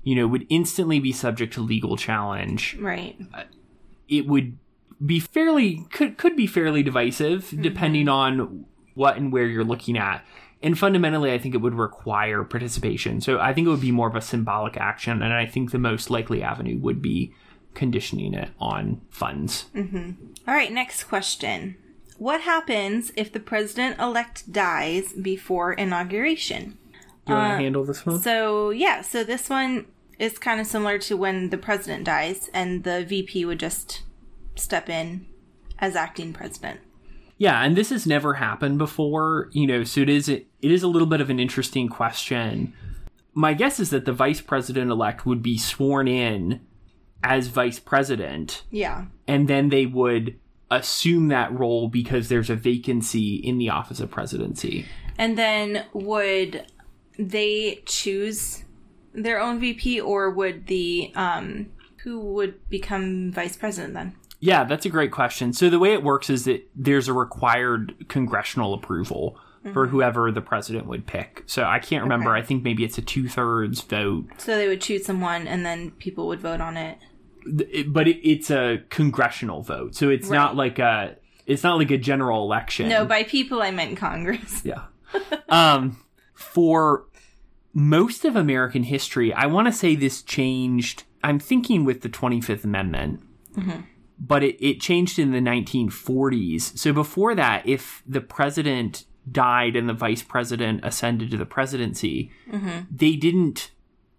you 0.03 0.15
know 0.15 0.27
would 0.27 0.45
instantly 0.49 0.99
be 0.99 1.11
subject 1.11 1.53
to 1.53 1.61
legal 1.61 1.97
challenge 1.97 2.75
Right. 2.79 3.17
it 4.07 4.27
would 4.27 4.57
be 5.05 5.19
fairly 5.19 5.85
could 5.91 6.17
could 6.17 6.35
be 6.35 6.47
fairly 6.47 6.83
divisive 6.83 7.45
mm-hmm. 7.45 7.61
depending 7.61 8.07
on 8.07 8.65
what 8.93 9.17
and 9.17 9.31
where 9.31 9.45
you're 9.45 9.63
looking 9.63 9.97
at. 9.97 10.23
And 10.61 10.79
fundamentally, 10.79 11.33
I 11.33 11.37
think 11.39 11.55
it 11.55 11.57
would 11.57 11.75
require 11.75 12.45
participation. 12.45 13.19
So 13.19 13.37
I 13.37 13.53
think 13.53 13.67
it 13.67 13.69
would 13.69 13.81
be 13.81 13.91
more 13.91 14.07
of 14.07 14.15
a 14.15 14.21
symbolic 14.21 14.77
action, 14.77 15.21
and 15.21 15.33
I 15.33 15.45
think 15.45 15.71
the 15.71 15.77
most 15.77 16.09
likely 16.09 16.41
avenue 16.41 16.79
would 16.79 17.01
be 17.01 17.33
conditioning 17.73 18.33
it 18.33 18.49
on 18.59 19.01
funds. 19.09 19.65
Mm-hmm. 19.75 20.11
All 20.47 20.53
right, 20.53 20.71
next 20.71 21.03
question. 21.03 21.75
What 22.17 22.41
happens 22.41 23.11
if 23.17 23.31
the 23.31 23.41
president 23.41 23.99
elect 23.99 24.53
dies 24.53 25.11
before 25.11 25.73
inauguration? 25.73 26.77
Do 27.25 27.33
you 27.33 27.39
want 27.39 27.51
to 27.51 27.55
uh, 27.55 27.57
handle 27.57 27.83
this 27.83 28.05
one? 28.05 28.21
So, 28.21 28.69
yeah, 28.69 29.01
so 29.01 29.23
this 29.23 29.49
one 29.49 29.85
is 30.19 30.37
kind 30.37 30.61
of 30.61 30.67
similar 30.67 30.97
to 30.99 31.17
when 31.17 31.49
the 31.49 31.57
president 31.57 32.05
dies 32.05 32.49
and 32.53 32.83
the 32.83 33.03
VP 33.03 33.43
would 33.45 33.59
just 33.59 34.03
step 34.55 34.89
in 34.89 35.25
as 35.79 35.95
acting 35.95 36.33
president. 36.33 36.79
Yeah, 37.37 37.61
and 37.63 37.75
this 37.75 37.89
has 37.89 38.05
never 38.05 38.35
happened 38.35 38.77
before, 38.77 39.49
you 39.51 39.67
know, 39.67 39.83
so 39.83 40.01
it 40.01 40.09
is 40.09 40.29
it 40.29 40.47
is 40.61 40.83
a 40.83 40.87
little 40.87 41.07
bit 41.07 41.21
of 41.21 41.29
an 41.29 41.39
interesting 41.39 41.89
question. 41.89 42.73
my 43.35 43.53
guess 43.55 43.79
is 43.79 43.89
that 43.89 44.05
the 44.05 44.13
vice 44.13 44.41
president 44.41 44.91
elect 44.91 45.25
would 45.25 45.41
be 45.41 45.57
sworn 45.57 46.07
in 46.07 46.61
as 47.23 47.47
vice 47.47 47.79
president, 47.79 48.63
Yeah. 48.69 49.05
and 49.27 49.47
then 49.47 49.69
they 49.69 49.87
would 49.87 50.37
assume 50.69 51.29
that 51.29 51.51
role 51.57 51.87
because 51.87 52.29
there's 52.29 52.49
a 52.51 52.55
vacancy 52.55 53.35
in 53.35 53.57
the 53.57 53.69
office 53.69 53.99
of 53.99 54.11
presidency. 54.11 54.85
And 55.17 55.35
then 55.37 55.85
would 55.93 56.65
they 57.17 57.81
choose 57.85 58.63
their 59.13 59.39
own 59.39 59.59
VP 59.59 59.99
or 60.01 60.29
would 60.31 60.67
the 60.67 61.11
um 61.15 61.67
who 62.03 62.19
would 62.19 62.67
become 62.69 63.31
vice 63.31 63.55
president 63.57 63.93
then? 63.95 64.15
Yeah, 64.45 64.65
that's 64.65 64.85
a 64.85 64.89
great 64.89 65.11
question. 65.11 65.53
So 65.53 65.69
the 65.69 65.79
way 65.79 65.93
it 65.93 66.03
works 66.03 66.29
is 66.29 66.43
that 66.45 66.67
there's 66.75 67.07
a 67.07 67.13
required 67.13 68.05
congressional 68.09 68.73
approval 68.73 69.37
for 69.71 69.87
whoever 69.87 70.29
the 70.31 70.41
president 70.41 70.87
would 70.87 71.05
pick. 71.07 71.43
So 71.45 71.63
I 71.63 71.79
can't 71.79 72.03
remember. 72.03 72.31
Okay. 72.31 72.41
I 72.41 72.45
think 72.45 72.63
maybe 72.63 72.83
it's 72.83 72.97
a 72.97 73.01
two 73.01 73.29
thirds 73.29 73.79
vote, 73.81 74.25
So 74.37 74.57
they 74.57 74.67
would 74.67 74.81
choose 74.81 75.05
someone 75.05 75.47
and 75.47 75.65
then 75.65 75.91
people 75.91 76.27
would 76.27 76.41
vote 76.41 76.59
on 76.59 76.75
it. 76.75 76.97
It- 77.45 77.93
but 77.93 78.07
it, 78.09 78.17
it's 78.29 78.51
a 78.51 78.81
congressional 78.89 79.61
vote. 79.61 79.95
So 79.95 80.09
it's 80.09 80.29
not 80.29 80.57
like 80.57 80.79
a 80.79 81.15
it's 81.45 81.63
not 81.63 81.77
like 81.77 81.91
a 81.91 81.97
general 81.97 82.43
election. 82.43 82.89
No, 82.89 83.05
by 83.05 83.23
people 83.23 83.61
I 83.61 83.71
meant 83.71 83.95
Congress. 83.97 84.61
Yeah. 84.65 84.81
um, 85.49 86.03
for 86.33 87.05
most 87.73 88.25
of 88.25 88.35
American 88.35 88.83
history, 88.83 89.31
I 89.33 89.45
want 89.45 89.67
to 89.67 89.71
say 89.73 89.95
this 89.95 90.21
changed. 90.21 91.03
I'm 91.23 91.39
thinking 91.39 91.85
with 91.85 92.01
the 92.01 92.09
25th 92.09 92.63
Amendment, 92.65 93.21
but 94.19 94.43
it, 94.43 94.63
it 94.65 94.79
changed 94.79 95.19
in 95.19 95.31
the 95.31 95.39
1940s. 95.39 96.77
So 96.77 96.93
before 96.93 97.35
that, 97.35 97.67
if 97.67 98.03
the 98.07 98.21
president 98.21 99.05
died 99.31 99.75
and 99.75 99.87
the 99.87 99.93
vice 99.93 100.21
president 100.23 100.83
ascended 100.83 101.31
to 101.31 101.37
the 101.37 101.45
presidency, 101.45 102.31
they 102.91 103.15
didn't, 103.15 103.71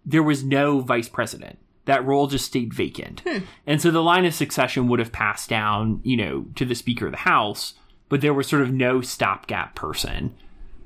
there 0.05 0.23
was 0.23 0.43
no 0.43 0.79
vice 0.79 1.09
president. 1.09 1.59
That 1.85 2.03
role 2.05 2.25
just 2.27 2.45
stayed 2.45 2.73
vacant. 2.73 3.21
And 3.67 3.79
so 3.81 3.91
the 3.91 4.01
line 4.01 4.25
of 4.25 4.33
succession 4.33 4.87
would 4.87 4.99
have 4.99 5.11
passed 5.11 5.49
down, 5.49 6.01
you 6.03 6.17
know, 6.17 6.45
to 6.55 6.65
the 6.65 6.73
Speaker 6.75 7.05
of 7.05 7.11
the 7.11 7.17
House, 7.19 7.75
but 8.09 8.21
there 8.21 8.33
was 8.33 8.47
sort 8.47 8.63
of 8.63 8.71
no 8.73 9.01
stopgap 9.01 9.75
person. 9.75 10.35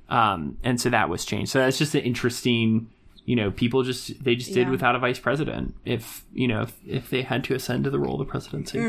Um, 0.10 0.58
and 0.64 0.82
so 0.82 0.90
that 0.90 1.08
was 1.08 1.24
changed. 1.24 1.52
So 1.52 1.60
that's 1.60 1.78
just 1.78 1.96
an 1.96 2.02
interesting, 2.02 2.90
you 3.30 3.36
know, 3.36 3.52
people 3.52 3.84
just, 3.84 4.24
they 4.24 4.36
just 4.36 4.54
did 4.56 4.66
Yeah. 4.66 4.72
without 4.72 4.96
a 4.96 5.00
vice 5.00 5.20
president 5.20 5.76
if, 5.86 6.26
you 6.34 6.48
know, 6.48 6.64
if, 6.64 6.74
if 6.88 7.10
they 7.12 7.22
had 7.22 7.44
to 7.44 7.54
ascend 7.54 7.84
to 7.84 7.92
the 7.92 8.00
role 8.00 8.20
of 8.20 8.26
the 8.26 8.32
presidency. 8.32 8.80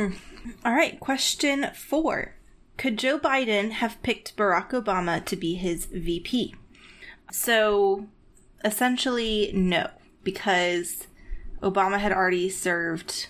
All 0.64 0.73
right, 0.73 0.99
question 0.99 1.66
4. 1.75 2.35
Could 2.78 2.97
Joe 2.97 3.18
Biden 3.18 3.73
have 3.73 4.02
picked 4.02 4.35
Barack 4.38 4.70
Obama 4.70 5.23
to 5.26 5.37
be 5.37 5.56
his 5.56 5.85
VP? 5.85 6.54
So, 7.30 8.06
essentially 8.64 9.50
no, 9.52 9.90
because 10.25 11.06
Obama 11.62 11.99
had 11.99 12.11
already 12.12 12.49
served 12.49 13.26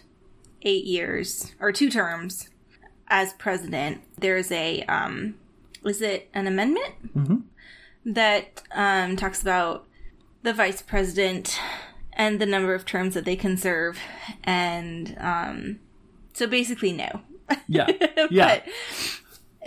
8 0.62 0.84
years 0.84 1.54
or 1.58 1.72
2 1.72 1.90
terms 1.90 2.48
as 3.08 3.32
president. 3.32 4.02
There's 4.16 4.52
a 4.52 4.82
um 4.84 5.34
is 5.84 6.00
it 6.02 6.28
an 6.34 6.46
amendment 6.46 6.94
that 8.06 8.62
um 8.70 9.16
talks 9.16 9.42
about 9.42 9.86
the 10.42 10.52
vice 10.52 10.82
president 10.82 11.58
and 12.12 12.40
the 12.40 12.46
number 12.46 12.74
of 12.74 12.84
terms 12.84 13.14
that 13.14 13.24
they 13.24 13.36
can 13.36 13.56
serve 13.56 13.98
and 14.44 15.16
um 15.20 15.78
so 16.32 16.46
basically 16.46 16.92
no 16.92 17.20
Yeah. 17.68 17.86
Yeah. 18.30 18.60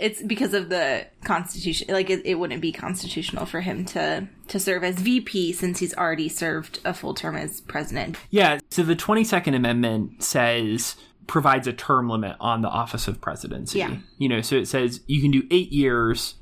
it's 0.00 0.22
because 0.22 0.54
of 0.54 0.68
the 0.68 1.06
constitution 1.24 1.86
like 1.92 2.10
it, 2.10 2.22
it 2.24 2.34
wouldn't 2.36 2.60
be 2.60 2.72
constitutional 2.72 3.46
for 3.46 3.60
him 3.60 3.84
to 3.86 4.28
to 4.48 4.58
serve 4.58 4.82
as 4.84 4.96
vp 4.96 5.52
since 5.52 5.78
he's 5.78 5.94
already 5.94 6.28
served 6.28 6.80
a 6.84 6.92
full 6.94 7.14
term 7.14 7.36
as 7.36 7.60
president 7.62 8.16
Yeah. 8.30 8.58
So 8.70 8.82
the 8.82 8.96
22nd 8.96 9.54
Amendment 9.54 10.22
says, 10.22 10.96
provides 11.26 11.66
a 11.66 11.72
term 11.72 12.08
limit 12.08 12.36
on 12.40 12.60
the 12.60 12.68
office 12.68 13.08
of 13.08 13.20
presidency. 13.20 13.78
Yeah. 13.78 13.96
You 14.18 14.28
know, 14.28 14.40
so 14.42 14.56
it 14.56 14.68
says 14.68 15.00
you 15.06 15.22
can 15.22 15.30
do 15.30 15.42
eight 15.50 15.72
years. 15.72 16.34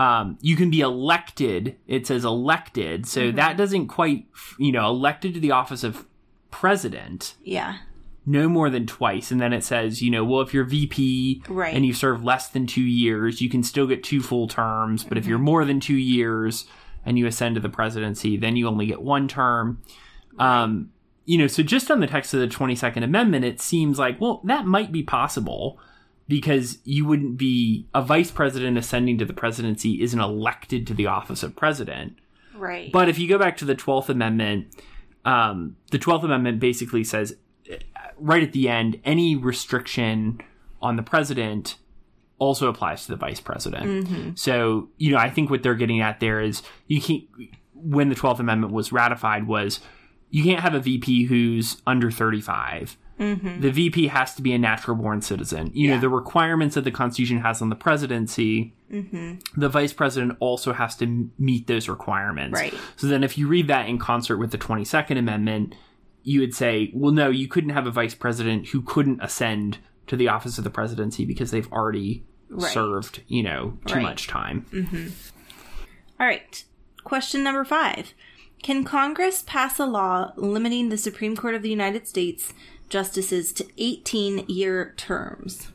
Um, 0.00 0.38
you 0.40 0.56
can 0.56 0.70
be 0.70 0.80
elected. 0.80 1.76
It 1.86 2.06
says 2.06 2.24
elected. 2.24 3.06
So 3.06 3.20
Mm-hmm. 3.20 3.36
that 3.36 3.56
doesn't 3.56 3.88
quite, 3.88 4.26
you 4.58 4.72
know, 4.72 4.86
elected 4.88 5.34
to 5.34 5.40
the 5.40 5.50
office 5.50 5.84
of 5.84 6.06
president 6.50 7.34
yeah 7.42 7.78
no 8.26 8.48
more 8.48 8.68
than 8.70 8.86
twice. 8.86 9.30
And 9.30 9.40
then 9.40 9.52
it 9.54 9.64
says, 9.64 10.02
you 10.02 10.10
know, 10.10 10.24
well, 10.24 10.42
if 10.42 10.52
you're 10.52 10.64
VP 10.64 11.42
Right. 11.48 11.74
and 11.74 11.86
you 11.86 11.94
serve 11.94 12.22
less 12.22 12.48
than 12.48 12.66
two 12.66 12.82
years, 12.82 13.40
you 13.40 13.48
can 13.48 13.62
still 13.62 13.86
get 13.86 14.04
two 14.04 14.20
full 14.20 14.46
terms. 14.46 15.02
But 15.04 15.16
if 15.16 15.24
Mm-hmm. 15.24 15.30
you're 15.30 15.38
more 15.38 15.64
than 15.64 15.80
two 15.80 15.96
years 15.96 16.66
and 17.04 17.18
you 17.18 17.26
ascend 17.26 17.54
to 17.54 17.60
the 17.62 17.70
presidency, 17.70 18.36
then 18.36 18.56
you 18.56 18.68
only 18.68 18.86
get 18.86 19.00
one 19.02 19.26
term. 19.26 19.82
Um, 20.38 20.90
you 21.24 21.38
know, 21.38 21.46
so 21.46 21.62
just 21.62 21.90
on 21.90 22.00
the 22.00 22.06
text 22.06 22.34
of 22.34 22.40
the 22.40 22.46
22nd 22.46 23.02
Amendment, 23.02 23.44
it 23.46 23.60
seems 23.60 23.98
like, 23.98 24.20
well, 24.20 24.42
that 24.44 24.66
might 24.66 24.92
be 24.92 25.02
possible 25.02 25.78
because 26.30 26.78
you 26.84 27.04
wouldn't 27.04 27.36
be 27.36 27.86
a 27.92 28.00
vice 28.00 28.30
president 28.30 28.78
ascending 28.78 29.18
to 29.18 29.24
the 29.26 29.34
presidency 29.34 30.00
isn't 30.00 30.20
elected 30.20 30.86
to 30.86 30.94
the 30.94 31.06
office 31.06 31.42
of 31.42 31.56
president. 31.56 32.16
right 32.54 32.90
But 32.92 33.08
if 33.10 33.18
you 33.18 33.28
go 33.28 33.36
back 33.36 33.56
to 33.58 33.64
the 33.66 33.74
12th 33.74 34.08
Amendment, 34.08 34.74
um, 35.24 35.76
the 35.90 35.98
12th 35.98 36.22
Amendment 36.24 36.60
basically 36.60 37.04
says, 37.04 37.36
uh, 37.70 37.76
right 38.16 38.42
at 38.42 38.52
the 38.52 38.68
end, 38.68 39.00
any 39.04 39.34
restriction 39.36 40.40
on 40.80 40.96
the 40.96 41.02
president 41.02 41.76
also 42.38 42.68
applies 42.68 43.04
to 43.04 43.12
the 43.12 43.16
vice 43.16 43.40
president. 43.40 44.38
So, 44.38 44.88
you 44.96 45.10
know, 45.10 45.18
I 45.18 45.28
think 45.28 45.50
what 45.50 45.62
they're 45.62 45.74
getting 45.74 46.00
at 46.00 46.20
there 46.20 46.40
is 46.40 46.62
you 46.86 47.00
can't, 47.02 47.24
when 47.74 48.08
the 48.08 48.14
12th 48.14 48.38
Amendment 48.38 48.72
was 48.72 48.92
ratified, 48.92 49.46
was 49.46 49.80
you 50.30 50.44
can't 50.44 50.60
have 50.60 50.74
a 50.74 50.80
VP 50.80 51.24
who's 51.24 51.82
under 51.86 52.10
35. 52.10 52.96
Mm-hmm. 53.20 53.60
The 53.60 53.70
VP 53.70 54.06
has 54.08 54.34
to 54.34 54.42
be 54.42 54.52
a 54.54 54.58
natural 54.58 54.96
born 54.96 55.20
citizen. 55.20 55.70
You 55.74 55.90
know, 55.90 56.00
the 56.00 56.08
requirements 56.08 56.74
that 56.74 56.84
the 56.84 56.90
Constitution 56.90 57.38
has 57.40 57.60
on 57.62 57.68
the 57.68 57.76
presidency 57.76 58.74
mm-hmm. 58.90 59.34
the 59.60 59.68
vice 59.68 59.92
president 59.92 60.36
also 60.40 60.72
has 60.72 60.96
to 60.96 61.04
m- 61.04 61.32
meet 61.38 61.66
those 61.66 61.88
requirements. 61.88 62.54
Right. 62.58 62.74
So 62.96 63.06
then, 63.06 63.22
if 63.22 63.36
you 63.38 63.46
read 63.46 63.68
that 63.68 63.88
in 63.88 63.98
concert 63.98 64.38
with 64.38 64.50
the 64.50 64.58
22nd 64.58 65.18
Amendment, 65.18 65.74
you 66.22 66.40
would 66.40 66.54
say, 66.54 66.90
well, 66.94 67.12
no, 67.12 67.28
you 67.30 67.46
couldn't 67.46 67.70
have 67.70 67.86
a 67.86 67.90
vice 67.90 68.14
president 68.14 68.68
who 68.68 68.82
couldn't 68.82 69.20
ascend 69.22 69.78
to 70.06 70.16
the 70.16 70.28
office 70.28 70.58
of 70.58 70.64
the 70.64 70.70
presidency 70.70 71.24
because 71.24 71.50
they've 71.50 71.70
already 71.72 72.24
Right. 72.48 72.72
served, 72.72 73.22
you 73.28 73.44
know, 73.44 73.78
too 73.86 73.94
Right. 73.94 74.02
much 74.02 74.26
time. 74.26 74.66
Mm-hmm. 74.72 75.08
all 76.18 76.26
right 76.26 76.64
question 77.04 77.42
number 77.42 77.64
five 77.64 78.12
can 78.62 78.84
congress 78.84 79.42
pass 79.46 79.78
a 79.78 79.86
law 79.86 80.32
limiting 80.36 80.88
the 80.90 80.98
supreme 80.98 81.34
court 81.36 81.54
of 81.54 81.62
the 81.62 81.70
united 81.70 82.06
states 82.06 82.52
justices 82.90 83.52
to 83.52 83.66
18 83.78 84.44
year 84.46 84.92
terms 84.96 85.68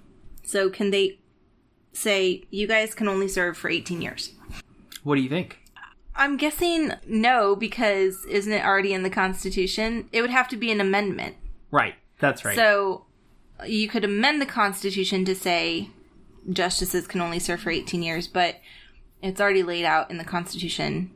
so 0.43 0.69
can 0.69 0.91
they 0.91 1.19
say 1.93 2.43
you 2.51 2.67
guys 2.67 2.93
can 2.93 3.07
only 3.07 3.27
serve 3.27 3.57
for 3.57 3.69
18 3.69 4.01
years 4.01 4.33
What 5.03 5.15
do 5.15 5.21
you 5.21 5.29
think? 5.29 5.59
I'm 6.15 6.37
guessing 6.37 6.93
no, 7.05 7.55
because 7.55 8.25
isn't 8.25 8.51
it 8.51 8.65
already 8.65 8.93
in 8.93 9.03
the 9.03 9.09
Constitution? 9.09 10.07
It 10.11 10.21
would 10.21 10.29
have 10.29 10.47
to 10.49 10.57
be 10.57 10.71
an 10.71 10.79
amendment. 10.79 11.35
Right. 11.71 11.95
That's 12.19 12.45
right. 12.45 12.55
So 12.55 13.05
you 13.65 13.87
could 13.89 14.05
amend 14.05 14.41
the 14.41 14.45
Constitution 14.45 15.25
to 15.25 15.35
say 15.35 15.89
justices 16.49 17.07
can 17.07 17.21
only 17.21 17.39
serve 17.39 17.61
for 17.61 17.69
18 17.69 18.01
years, 18.01 18.27
but 18.27 18.61
it's 19.21 19.41
already 19.41 19.63
laid 19.63 19.85
out 19.85 20.09
in 20.09 20.17
the 20.17 20.23
Constitution. 20.23 21.11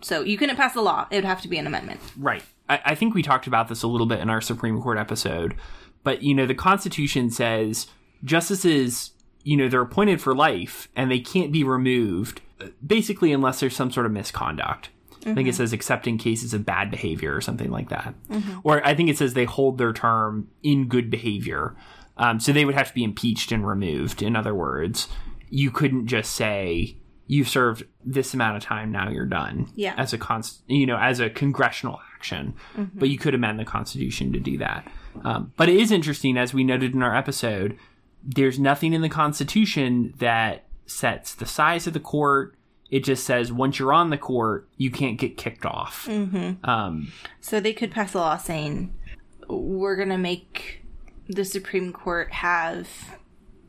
So 0.00 0.22
you 0.22 0.38
couldn't 0.38 0.56
pass 0.56 0.74
a 0.76 0.80
law. 0.80 1.06
It 1.10 1.16
would 1.16 1.24
have 1.24 1.42
to 1.42 1.48
be 1.48 1.58
an 1.58 1.66
amendment. 1.66 2.00
Right. 2.16 2.42
I, 2.68 2.80
I 2.84 2.94
think 2.94 3.14
we 3.14 3.22
talked 3.22 3.46
about 3.46 3.68
this 3.68 3.82
a 3.82 3.88
little 3.88 4.06
bit 4.06 4.20
in 4.20 4.30
our 4.30 4.40
Supreme 4.40 4.80
Court 4.80 4.98
episode, 4.98 5.54
but 6.02 6.22
you 6.22 6.34
know, 6.34 6.46
the 6.46 6.54
Constitution 6.54 7.30
says 7.30 7.86
justices, 8.24 9.12
you 9.42 9.56
know, 9.56 9.68
they're 9.68 9.82
appointed 9.82 10.20
for 10.20 10.34
life 10.34 10.88
and 10.96 11.10
they 11.10 11.20
can't 11.20 11.52
be 11.52 11.64
removed, 11.64 12.40
basically, 12.84 13.32
unless 13.32 13.60
there's 13.60 13.76
some 13.76 13.90
sort 13.90 14.06
of 14.06 14.12
misconduct. 14.12 14.90
I 15.24 15.34
think 15.34 15.48
it 15.48 15.56
says 15.56 15.72
except 15.72 16.06
in 16.06 16.18
cases 16.18 16.54
of 16.54 16.64
bad 16.64 16.88
behavior 16.88 17.34
or 17.34 17.40
something 17.40 17.70
like 17.72 17.88
that. 17.88 18.14
Or 18.62 18.86
I 18.86 18.94
think 18.94 19.10
it 19.10 19.18
says 19.18 19.34
they 19.34 19.44
hold 19.44 19.76
their 19.76 19.92
term 19.92 20.48
in 20.62 20.86
good 20.86 21.10
behavior. 21.10 21.74
Um, 22.16 22.38
so 22.38 22.52
they 22.52 22.64
would 22.64 22.76
have 22.76 22.88
to 22.88 22.94
be 22.94 23.02
impeached 23.02 23.50
and 23.50 23.66
removed. 23.66 24.22
In 24.22 24.36
other 24.36 24.54
words, 24.54 25.08
you 25.50 25.72
couldn't 25.72 26.06
just 26.06 26.32
say, 26.32 26.96
you've 27.26 27.48
served 27.48 27.82
this 28.04 28.34
amount 28.34 28.56
of 28.56 28.62
time, 28.62 28.92
now 28.92 29.10
you're 29.10 29.26
done. 29.26 29.68
Yeah. 29.74 29.94
As 29.96 30.12
a 30.12 30.18
const, 30.18 30.62
you 30.68 30.86
know, 30.86 30.96
as 30.96 31.18
a 31.18 31.28
congressional 31.28 31.98
action. 32.26 32.54
But 32.94 33.08
you 33.08 33.18
could 33.18 33.34
amend 33.34 33.58
the 33.58 33.64
Constitution 33.64 34.32
to 34.32 34.40
do 34.40 34.58
that. 34.58 34.86
Um, 35.24 35.52
but 35.56 35.68
it 35.68 35.76
is 35.76 35.90
interesting, 35.90 36.36
as 36.36 36.52
we 36.52 36.64
noted 36.64 36.94
in 36.94 37.02
our 37.02 37.16
episode, 37.16 37.78
there's 38.22 38.58
nothing 38.58 38.92
in 38.92 39.02
the 39.02 39.08
Constitution 39.08 40.12
that 40.18 40.64
sets 40.86 41.34
the 41.34 41.46
size 41.46 41.86
of 41.86 41.92
the 41.92 42.00
court. 42.00 42.54
It 42.90 43.04
just 43.04 43.24
says 43.24 43.52
once 43.52 43.78
you're 43.78 43.92
on 43.92 44.10
the 44.10 44.18
court, 44.18 44.68
you 44.76 44.90
can't 44.90 45.18
get 45.18 45.36
kicked 45.36 45.64
off. 45.66 46.08
Um, 46.08 47.12
So 47.40 47.60
they 47.60 47.72
could 47.72 47.90
pass 47.90 48.14
a 48.14 48.18
law 48.18 48.36
saying 48.36 48.94
we're 49.48 49.96
going 49.96 50.08
to 50.10 50.18
make 50.18 50.82
the 51.28 51.44
Supreme 51.44 51.92
Court 51.92 52.30
have 52.32 52.88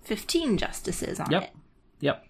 15 0.04 0.58
justices 0.58 1.20
on 1.20 1.32
Yep. 1.32 1.44
it. 1.44 1.50
yep. 2.00 2.26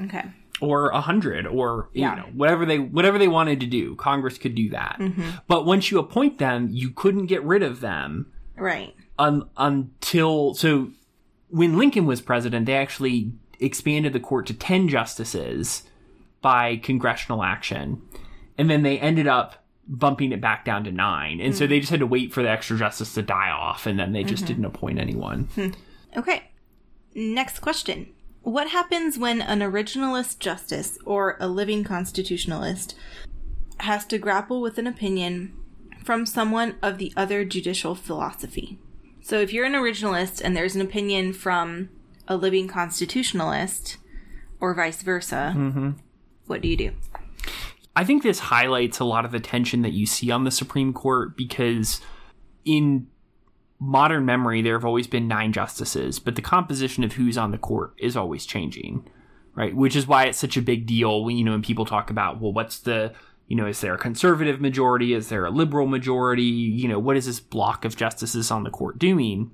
Okay. 0.00 0.24
Or 0.60 0.88
a 0.88 1.00
hundred 1.00 1.46
or 1.46 1.88
Yeah. 1.92 2.10
you 2.10 2.16
know 2.16 2.28
whatever 2.34 2.64
they 2.64 2.78
whatever 2.78 3.18
they 3.18 3.28
wanted 3.28 3.60
to 3.60 3.66
do 3.66 3.94
congress 3.96 4.38
could 4.38 4.54
do 4.54 4.70
that 4.70 4.96
mm-hmm. 4.98 5.30
but 5.46 5.66
once 5.66 5.90
you 5.90 5.98
appoint 5.98 6.38
them 6.38 6.68
you 6.70 6.90
couldn't 6.90 7.26
get 7.26 7.42
rid 7.42 7.62
of 7.62 7.80
them 7.80 8.32
Right. 8.56 8.94
un- 9.18 9.48
until 9.56 10.54
so 10.54 10.90
when 11.48 11.76
lincoln 11.76 12.06
was 12.06 12.20
president 12.20 12.66
they 12.66 12.76
actually 12.76 13.32
expanded 13.60 14.12
the 14.12 14.20
court 14.20 14.46
to 14.46 14.54
10 14.54 14.88
justices 14.88 15.82
by 16.40 16.76
congressional 16.76 17.42
action 17.42 18.02
and 18.58 18.70
then 18.70 18.82
they 18.82 18.98
ended 18.98 19.26
up 19.26 19.64
bumping 19.88 20.32
it 20.32 20.40
back 20.40 20.64
down 20.64 20.84
to 20.84 20.90
nine 20.90 21.40
and 21.40 21.54
so 21.54 21.64
mm. 21.64 21.68
they 21.68 21.80
just 21.80 21.90
had 21.90 22.00
to 22.00 22.06
wait 22.06 22.32
for 22.32 22.42
the 22.42 22.50
extra 22.50 22.76
justice 22.76 23.14
to 23.14 23.22
die 23.22 23.50
off 23.50 23.86
and 23.86 23.98
then 23.98 24.12
they 24.12 24.24
just 24.24 24.44
mm-hmm. 24.44 24.54
didn't 24.54 24.64
appoint 24.64 24.98
anyone 24.98 25.44
hmm. 25.54 25.68
Okay. 26.16 26.50
Next 27.14 27.60
question. 27.60 28.08
What 28.46 28.68
happens 28.68 29.18
when 29.18 29.42
an 29.42 29.58
originalist 29.58 30.38
justice 30.38 30.98
or 31.04 31.36
a 31.40 31.48
living 31.48 31.82
constitutionalist 31.82 32.94
has 33.78 34.04
to 34.04 34.18
grapple 34.18 34.60
with 34.60 34.78
an 34.78 34.86
opinion 34.86 35.52
from 36.04 36.24
someone 36.26 36.76
of 36.80 36.98
the 36.98 37.12
other 37.16 37.44
judicial 37.44 37.96
philosophy? 37.96 38.78
So 39.20 39.40
if 39.40 39.52
you're 39.52 39.64
an 39.64 39.72
originalist 39.72 40.40
and 40.44 40.56
there's 40.56 40.76
an 40.76 40.80
opinion 40.80 41.32
from 41.32 41.88
a 42.28 42.36
living 42.36 42.68
constitutionalist 42.68 43.96
or 44.60 44.74
vice 44.74 45.02
versa, 45.02 45.52
mm-hmm. 45.56 45.90
what 46.46 46.60
do 46.60 46.68
you 46.68 46.76
do? 46.76 46.92
I 47.96 48.04
think 48.04 48.22
this 48.22 48.38
highlights 48.38 49.00
a 49.00 49.04
lot 49.04 49.24
of 49.24 49.32
the 49.32 49.40
tension 49.40 49.82
that 49.82 49.92
you 49.92 50.06
see 50.06 50.30
on 50.30 50.44
the 50.44 50.52
Supreme 50.52 50.92
Court 50.92 51.36
because 51.36 52.00
in 52.64 53.08
modern 53.78 54.24
memory, 54.24 54.62
there 54.62 54.74
have 54.74 54.84
always 54.84 55.06
been 55.06 55.28
nine 55.28 55.52
justices, 55.52 56.18
but 56.18 56.36
the 56.36 56.42
composition 56.42 57.04
of 57.04 57.14
who's 57.14 57.36
on 57.36 57.50
the 57.50 57.58
court 57.58 57.94
is 57.98 58.16
always 58.16 58.46
changing, 58.46 59.08
right? 59.54 59.74
Which 59.76 59.96
is 59.96 60.06
why 60.06 60.24
it's 60.24 60.38
such 60.38 60.56
a 60.56 60.62
big 60.62 60.86
deal 60.86 61.24
when, 61.24 61.36
you 61.36 61.44
know, 61.44 61.52
when 61.52 61.62
people 61.62 61.84
talk 61.84 62.10
about, 62.10 62.40
well, 62.40 62.52
what's 62.52 62.78
the, 62.80 63.12
you 63.48 63.56
know, 63.56 63.66
is 63.66 63.80
there 63.80 63.94
a 63.94 63.98
conservative 63.98 64.60
majority? 64.60 65.12
Is 65.12 65.28
there 65.28 65.44
a 65.44 65.50
liberal 65.50 65.86
majority? 65.86 66.42
You 66.42 66.88
know, 66.88 66.98
what 66.98 67.16
is 67.16 67.26
this 67.26 67.40
block 67.40 67.84
of 67.84 67.96
justices 67.96 68.50
on 68.50 68.64
the 68.64 68.70
court 68.70 68.98
doing? 68.98 69.50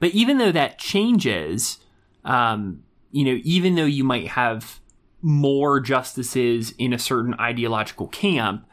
But 0.00 0.10
even 0.10 0.38
though 0.38 0.52
that 0.52 0.78
changes, 0.78 1.78
um, 2.24 2.82
you 3.12 3.24
know, 3.24 3.40
even 3.44 3.76
though 3.76 3.84
you 3.84 4.04
might 4.04 4.28
have 4.28 4.80
more 5.22 5.80
justices 5.80 6.74
in 6.76 6.92
a 6.92 6.98
certain 6.98 7.34
ideological 7.40 8.08
camp, 8.08 8.66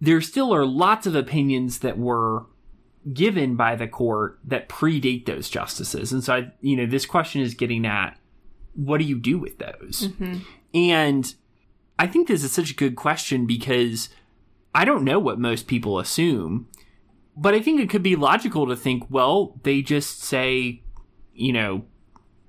there 0.00 0.20
still 0.20 0.54
are 0.54 0.66
lots 0.66 1.06
of 1.06 1.14
opinions 1.14 1.78
that 1.80 1.98
were 1.98 2.46
given 3.12 3.56
by 3.56 3.76
the 3.76 3.88
court 3.88 4.38
that 4.44 4.68
predate 4.68 5.26
those 5.26 5.50
justices. 5.50 6.12
And 6.12 6.24
so, 6.24 6.34
I, 6.34 6.52
you 6.60 6.76
know, 6.76 6.86
this 6.86 7.06
question 7.06 7.42
is 7.42 7.54
getting 7.54 7.86
at 7.86 8.18
what 8.74 8.98
do 8.98 9.04
you 9.04 9.18
do 9.18 9.38
with 9.38 9.58
those? 9.58 10.08
Mm-hmm. 10.08 10.38
And 10.74 11.34
I 11.98 12.06
think 12.06 12.28
this 12.28 12.42
is 12.42 12.52
such 12.52 12.70
a 12.70 12.74
good 12.74 12.96
question 12.96 13.46
because 13.46 14.08
I 14.74 14.84
don't 14.84 15.04
know 15.04 15.18
what 15.18 15.38
most 15.38 15.66
people 15.66 15.98
assume, 15.98 16.68
but 17.36 17.54
I 17.54 17.60
think 17.60 17.80
it 17.80 17.90
could 17.90 18.02
be 18.02 18.16
logical 18.16 18.66
to 18.66 18.76
think, 18.76 19.04
well, 19.08 19.58
they 19.62 19.82
just 19.82 20.22
say, 20.22 20.82
you 21.34 21.52
know, 21.52 21.84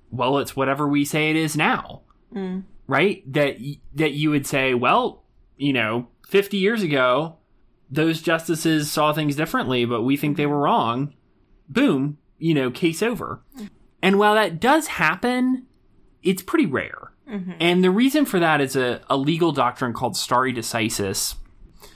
well, 0.10 0.38
it's 0.38 0.56
whatever 0.56 0.88
we 0.88 1.06
say 1.06 1.30
it 1.30 1.36
is 1.36 1.56
now, 1.58 2.02
mm. 2.34 2.64
right? 2.88 3.22
That 3.32 3.58
that 3.96 4.14
you 4.14 4.30
would 4.30 4.48
say, 4.48 4.74
well, 4.74 5.24
you 5.58 5.74
know, 5.74 6.08
fifty 6.28 6.58
years 6.58 6.82
ago, 6.82 7.38
those 7.89 8.22
justices 8.22 8.92
saw 8.92 9.13
things 9.13 9.36
differently, 9.36 9.86
but 9.86 10.04
we 10.04 10.18
think 10.18 10.38
they 10.38 10.46
were 10.46 10.60
wrong. 10.60 11.13
Boom, 11.70 12.18
you 12.38 12.54
know, 12.54 12.72
case 12.72 13.01
over. 13.01 13.42
And 14.01 14.20
while 14.20 14.36
that 14.36 14.60
does 14.60 14.88
happen, 14.88 15.65
it's 16.24 16.42
pretty 16.42 16.65
rare. 16.65 17.12
Mm-hmm. 17.30 17.54
And 17.60 17.84
the 17.84 17.92
reason 17.92 18.25
for 18.25 18.39
that 18.39 18.62
is 18.62 18.75
a, 18.75 19.01
a 19.10 19.18
legal 19.18 19.51
doctrine 19.51 19.94
called 19.94 20.15
stare 20.15 20.54
decisis. 20.54 21.36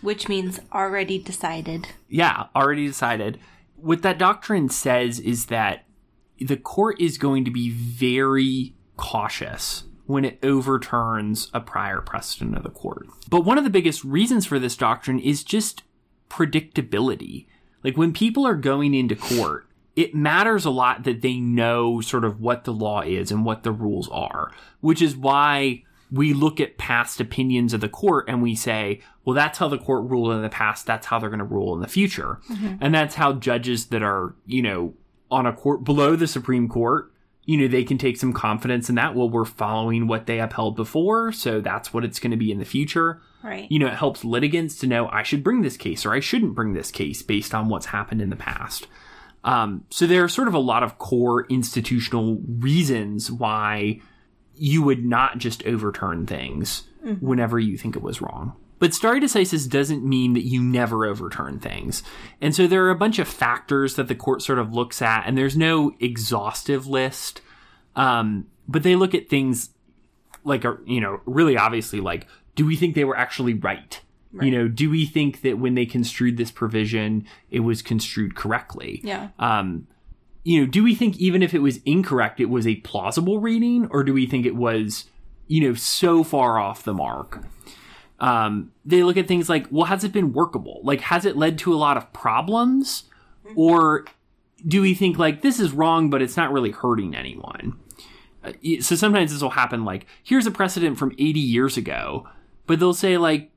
Which 0.01 0.27
means 0.27 0.59
already 0.73 1.19
decided. 1.19 1.87
Yeah, 2.07 2.45
already 2.55 2.87
decided. 2.87 3.39
What 3.75 4.01
that 4.01 4.17
doctrine 4.17 4.69
says 4.69 5.19
is 5.19 5.47
that 5.47 5.85
the 6.39 6.57
court 6.57 6.99
is 6.99 7.17
going 7.17 7.45
to 7.45 7.51
be 7.51 7.69
very 7.69 8.75
cautious 8.97 9.83
when 10.09 10.25
it 10.25 10.39
overturns 10.41 11.51
a 11.53 11.61
prior 11.61 12.01
precedent 12.01 12.57
of 12.57 12.63
the 12.63 12.69
court. 12.71 13.05
But 13.29 13.45
one 13.45 13.59
of 13.59 13.63
the 13.63 13.69
biggest 13.69 14.03
reasons 14.03 14.43
for 14.43 14.57
this 14.57 14.75
doctrine 14.75 15.19
is 15.19 15.43
just 15.43 15.83
predictability. 16.31 17.45
Like 17.83 17.95
when 17.95 18.11
people 18.11 18.47
are 18.47 18.55
going 18.55 18.95
into 18.95 19.15
court, 19.15 19.67
it 19.95 20.15
matters 20.15 20.65
a 20.65 20.71
lot 20.71 21.03
that 21.03 21.21
they 21.21 21.35
know 21.35 22.01
sort 22.01 22.25
of 22.25 22.41
what 22.41 22.63
the 22.63 22.73
law 22.73 23.01
is 23.01 23.29
and 23.29 23.45
what 23.45 23.61
the 23.61 23.71
rules 23.71 24.09
are, 24.09 24.51
which 24.81 24.99
is 24.99 25.15
why 25.15 25.83
we 26.11 26.33
look 26.33 26.59
at 26.59 26.79
past 26.79 27.21
opinions 27.21 27.71
of 27.75 27.81
the 27.81 27.87
court 27.87 28.25
and 28.27 28.41
we 28.41 28.55
say, 28.55 29.01
well, 29.25 29.35
that's 29.35 29.59
how 29.59 29.67
the 29.67 29.77
court 29.77 30.09
ruled 30.09 30.31
in 30.31 30.41
the 30.41 30.49
past. 30.49 30.87
That's 30.87 31.05
how 31.05 31.19
they're 31.19 31.29
going 31.29 31.37
to 31.37 31.45
rule 31.45 31.75
in 31.75 31.81
the 31.81 31.87
future. 31.87 32.39
Mm-hmm. 32.49 32.77
And 32.81 32.95
that's 32.95 33.13
how 33.13 33.33
judges 33.33 33.85
that 33.89 34.01
are, 34.01 34.33
you 34.47 34.63
know, 34.63 34.95
on 35.29 35.45
a 35.45 35.53
court 35.53 35.83
below 35.83 36.15
the 36.15 36.25
Supreme 36.25 36.67
Court, 36.67 37.13
you 37.49 37.57
know, 37.57 37.67
they 37.67 37.83
can 37.83 37.97
take 37.97 38.15
some 38.15 38.31
confidence 38.31 38.89
in 38.89 38.95
that. 38.95 39.15
Well, 39.15 39.27
we're 39.27 39.43
following 39.43 40.05
what 40.05 40.27
they 40.27 40.39
upheld 40.39 40.75
before. 40.75 41.31
So 41.31 41.61
that's 41.61 41.91
what 41.91 42.05
it's 42.05 42.19
going 42.19 42.29
to 42.29 42.37
be 42.37 42.51
in 42.51 42.59
the 42.59 42.63
future. 42.65 43.23
Right. 43.41 43.65
You 43.71 43.79
know, 43.79 43.87
it 43.87 43.95
helps 43.95 44.23
litigants 44.23 44.77
to 44.81 44.87
know 44.87 45.07
I 45.07 45.23
should 45.23 45.43
bring 45.43 45.63
this 45.63 45.75
case 45.75 46.05
or 46.05 46.13
I 46.13 46.19
shouldn't 46.19 46.53
bring 46.53 46.73
this 46.73 46.91
case 46.91 47.23
based 47.23 47.55
on 47.55 47.67
what's 47.67 47.87
happened 47.87 48.21
in 48.21 48.29
the 48.29 48.35
past. 48.35 48.85
Um, 49.43 49.83
so 49.89 50.05
there 50.05 50.23
are 50.23 50.29
sort 50.29 50.47
of 50.47 50.53
a 50.53 50.59
lot 50.59 50.83
of 50.83 50.99
core 50.99 51.47
institutional 51.47 52.39
reasons 52.59 53.31
why 53.31 53.99
you 54.53 54.83
would 54.83 55.03
not 55.03 55.39
just 55.39 55.65
overturn 55.65 56.27
things 56.27 56.83
whenever 57.19 57.57
you 57.57 57.79
think 57.79 57.95
it 57.95 58.03
was 58.03 58.21
wrong. 58.21 58.55
But 58.79 58.93
stare 58.93 59.19
decisis 59.19 59.69
doesn't 59.69 60.03
mean 60.03 60.33
that 60.33 60.45
you 60.45 60.61
never 60.61 61.05
overturn 61.05 61.59
things. 61.59 62.01
And 62.41 62.55
so 62.55 62.65
there 62.65 62.85
are 62.85 62.91
a 62.91 62.95
bunch 62.95 63.19
of 63.19 63.27
factors 63.27 63.95
that 63.95 64.07
the 64.07 64.15
court 64.15 64.41
sort 64.41 64.57
of 64.57 64.73
looks 64.73 65.01
at, 65.01 65.23
and 65.27 65.37
there's 65.37 65.57
no 65.57 65.93
exhaustive 65.99 66.87
list. 66.87 67.41
Um, 67.95 68.47
but 68.67 68.83
they 68.83 68.95
look 68.95 69.13
at 69.13 69.29
things 69.29 69.69
like, 70.43 70.63
uh, 70.63 70.75
you 70.85 71.01
know, 71.01 71.21
really 71.25 71.57
obviously 71.57 71.99
like, 71.99 72.27
do 72.55 72.65
we 72.65 72.75
think 72.75 72.95
they 72.95 73.05
were 73.05 73.17
actually 73.17 73.53
right? 73.53 73.99
You 74.45 74.51
know, 74.51 74.67
do 74.67 74.91
we 74.91 75.07
think 75.07 75.41
that 75.41 75.57
when 75.57 75.73
they 75.73 75.87
construed 75.87 76.37
this 76.37 76.51
provision, 76.51 77.25
it 77.49 77.61
was 77.61 77.81
construed 77.81 78.35
correctly? 78.35 79.01
Yeah. 79.03 79.29
um, 79.39 79.87
you 80.43 80.61
know, 80.61 80.67
do 80.67 80.83
we 80.83 80.95
think 80.95 81.17
even 81.17 81.43
if 81.43 81.53
it 81.53 81.59
was 81.59 81.79
incorrect, 81.85 82.39
it 82.39 82.49
was 82.49 82.65
a 82.65 82.75
plausible 82.77 83.39
reading, 83.39 83.87
or 83.91 84.03
do 84.03 84.13
we 84.13 84.25
think 84.25 84.45
it 84.45 84.55
was, 84.55 85.05
you 85.47 85.67
know, 85.67 85.73
so 85.73 86.23
far 86.23 86.57
off 86.57 86.83
the 86.83 86.93
mark? 86.93 87.43
Um, 88.19 88.71
they 88.85 89.03
look 89.03 89.17
at 89.17 89.27
things 89.27 89.49
like, 89.49 89.67
well, 89.71 89.85
has 89.85 90.03
it 90.03 90.11
been 90.11 90.33
workable? 90.33 90.81
Like, 90.83 91.01
has 91.01 91.25
it 91.25 91.37
led 91.37 91.57
to 91.59 91.73
a 91.73 91.77
lot 91.77 91.97
of 91.97 92.11
problems? 92.13 93.03
Or 93.55 94.05
do 94.67 94.81
we 94.81 94.93
think, 94.93 95.17
like, 95.17 95.41
this 95.41 95.59
is 95.59 95.71
wrong, 95.71 96.09
but 96.09 96.21
it's 96.21 96.37
not 96.37 96.51
really 96.51 96.71
hurting 96.71 97.15
anyone? 97.15 97.79
Uh, 98.43 98.53
so 98.81 98.95
sometimes 98.95 99.31
this 99.31 99.41
will 99.41 99.51
happen, 99.51 99.85
like, 99.85 100.05
here's 100.23 100.45
a 100.45 100.51
precedent 100.51 100.97
from 100.97 101.13
80 101.13 101.39
years 101.39 101.77
ago, 101.77 102.27
but 102.67 102.79
they'll 102.79 102.93
say, 102.93 103.17
like, 103.17 103.51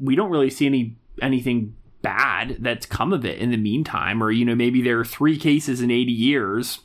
we 0.00 0.16
don't 0.16 0.30
really 0.30 0.50
see 0.50 0.66
any 0.66 0.96
anything 1.22 1.76
bad 2.02 2.58
that's 2.60 2.84
come 2.84 3.12
of 3.12 3.24
it 3.24 3.38
in 3.38 3.50
the 3.50 3.56
meantime 3.56 4.22
or 4.22 4.30
you 4.30 4.44
know 4.44 4.54
maybe 4.54 4.82
there 4.82 4.98
are 4.98 5.04
three 5.04 5.38
cases 5.38 5.80
in 5.80 5.90
80 5.90 6.12
years 6.12 6.80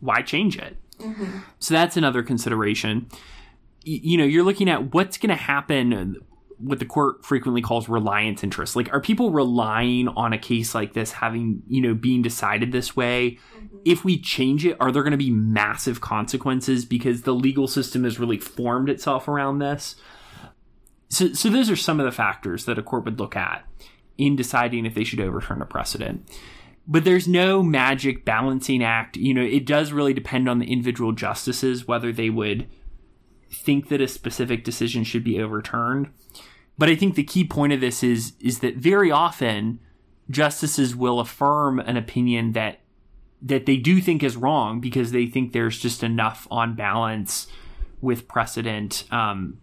why 0.00 0.22
change 0.22 0.56
it 0.56 0.76
so 1.58 1.74
that's 1.74 1.98
another 1.98 2.22
consideration 2.22 3.08
you 3.82 4.16
know 4.16 4.24
you're 4.24 4.44
looking 4.44 4.70
at 4.70 4.94
what's 4.94 5.18
going 5.18 5.28
to 5.28 5.36
happen 5.36 6.16
what 6.58 6.78
the 6.78 6.84
court 6.84 7.24
frequently 7.24 7.62
calls 7.62 7.88
reliance 7.88 8.42
interest 8.42 8.74
like 8.74 8.92
are 8.92 9.00
people 9.00 9.30
relying 9.30 10.08
on 10.08 10.32
a 10.32 10.38
case 10.38 10.74
like 10.74 10.92
this 10.92 11.12
having 11.12 11.62
you 11.68 11.80
know 11.80 11.94
being 11.94 12.22
decided 12.22 12.72
this 12.72 12.96
way 12.96 13.38
mm-hmm. 13.56 13.76
if 13.84 14.04
we 14.04 14.18
change 14.18 14.66
it 14.66 14.76
are 14.80 14.90
there 14.90 15.02
going 15.02 15.12
to 15.12 15.16
be 15.16 15.30
massive 15.30 16.00
consequences 16.00 16.84
because 16.84 17.22
the 17.22 17.34
legal 17.34 17.68
system 17.68 18.04
has 18.04 18.18
really 18.18 18.38
formed 18.38 18.88
itself 18.88 19.28
around 19.28 19.58
this 19.58 19.96
so, 21.08 21.32
so 21.32 21.48
those 21.48 21.70
are 21.70 21.76
some 21.76 22.00
of 22.00 22.06
the 22.06 22.12
factors 22.12 22.64
that 22.66 22.78
a 22.78 22.82
court 22.82 23.04
would 23.04 23.18
look 23.18 23.36
at 23.36 23.64
in 24.16 24.36
deciding 24.36 24.84
if 24.84 24.94
they 24.94 25.04
should 25.04 25.20
overturn 25.20 25.62
a 25.62 25.66
precedent. 25.66 26.28
But 26.86 27.04
there's 27.04 27.28
no 27.28 27.62
magic 27.62 28.24
balancing 28.24 28.82
act. 28.82 29.16
You 29.16 29.34
know, 29.34 29.42
it 29.42 29.66
does 29.66 29.92
really 29.92 30.14
depend 30.14 30.48
on 30.48 30.58
the 30.58 30.70
individual 30.70 31.12
justices 31.12 31.86
whether 31.86 32.12
they 32.12 32.30
would 32.30 32.66
think 33.50 33.88
that 33.88 34.00
a 34.00 34.08
specific 34.08 34.64
decision 34.64 35.04
should 35.04 35.24
be 35.24 35.40
overturned. 35.40 36.10
But 36.78 36.88
I 36.88 36.94
think 36.94 37.16
the 37.16 37.24
key 37.24 37.44
point 37.44 37.72
of 37.72 37.80
this 37.80 38.02
is 38.02 38.32
is 38.40 38.60
that 38.60 38.76
very 38.76 39.10
often 39.10 39.80
justices 40.30 40.94
will 40.94 41.20
affirm 41.20 41.80
an 41.80 41.96
opinion 41.96 42.52
that 42.52 42.80
that 43.42 43.66
they 43.66 43.76
do 43.76 44.00
think 44.00 44.22
is 44.22 44.36
wrong 44.36 44.80
because 44.80 45.12
they 45.12 45.26
think 45.26 45.52
there's 45.52 45.78
just 45.78 46.02
enough 46.02 46.46
on 46.50 46.74
balance 46.74 47.46
with 48.00 48.28
precedent 48.28 49.04
um, 49.10 49.60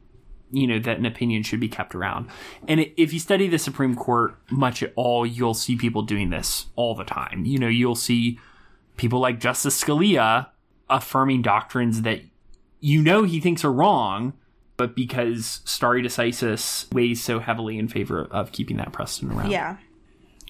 you 0.52 0.68
know 0.68 0.80
that 0.80 0.98
an 0.98 1.06
opinion 1.06 1.44
should 1.44 1.60
be 1.60 1.70
kept 1.70 1.96
around. 1.96 2.30
And 2.68 2.86
if 2.98 3.14
you 3.14 3.20
study 3.20 3.48
the 3.48 3.60
supreme 3.60 3.96
court 3.96 4.38
much 4.52 4.84
at 4.84 4.92
all 4.96 5.26
you'll 5.26 5.54
see 5.54 5.78
people 5.78 6.02
doing 6.02 6.30
this 6.30 6.68
all 6.76 6.96
the 6.96 7.06
time. 7.06 7.46
You 7.46 7.60
know 7.60 7.68
you'll 7.68 7.96
see 7.96 8.40
people 8.98 9.20
like 9.20 9.40
justice 9.40 9.82
scalia 9.82 10.50
affirming 10.90 11.42
doctrines 11.42 12.02
that 12.04 12.22
you 12.80 13.02
know 13.02 13.24
he 13.24 13.40
thinks 13.40 13.64
are 13.64 13.72
wrong 13.72 14.34
but 14.78 14.96
because 14.96 15.62
stare 15.66 15.96
decisis 16.02 16.92
weighs 16.94 17.24
so 17.24 17.40
heavily 17.40 17.78
in 17.78 17.88
favor 17.88 18.28
of 18.32 18.52
keeping 18.52 18.78
that 18.78 18.92
precedent 18.92 19.34
around. 19.34 19.52
Yeah. 19.52 19.78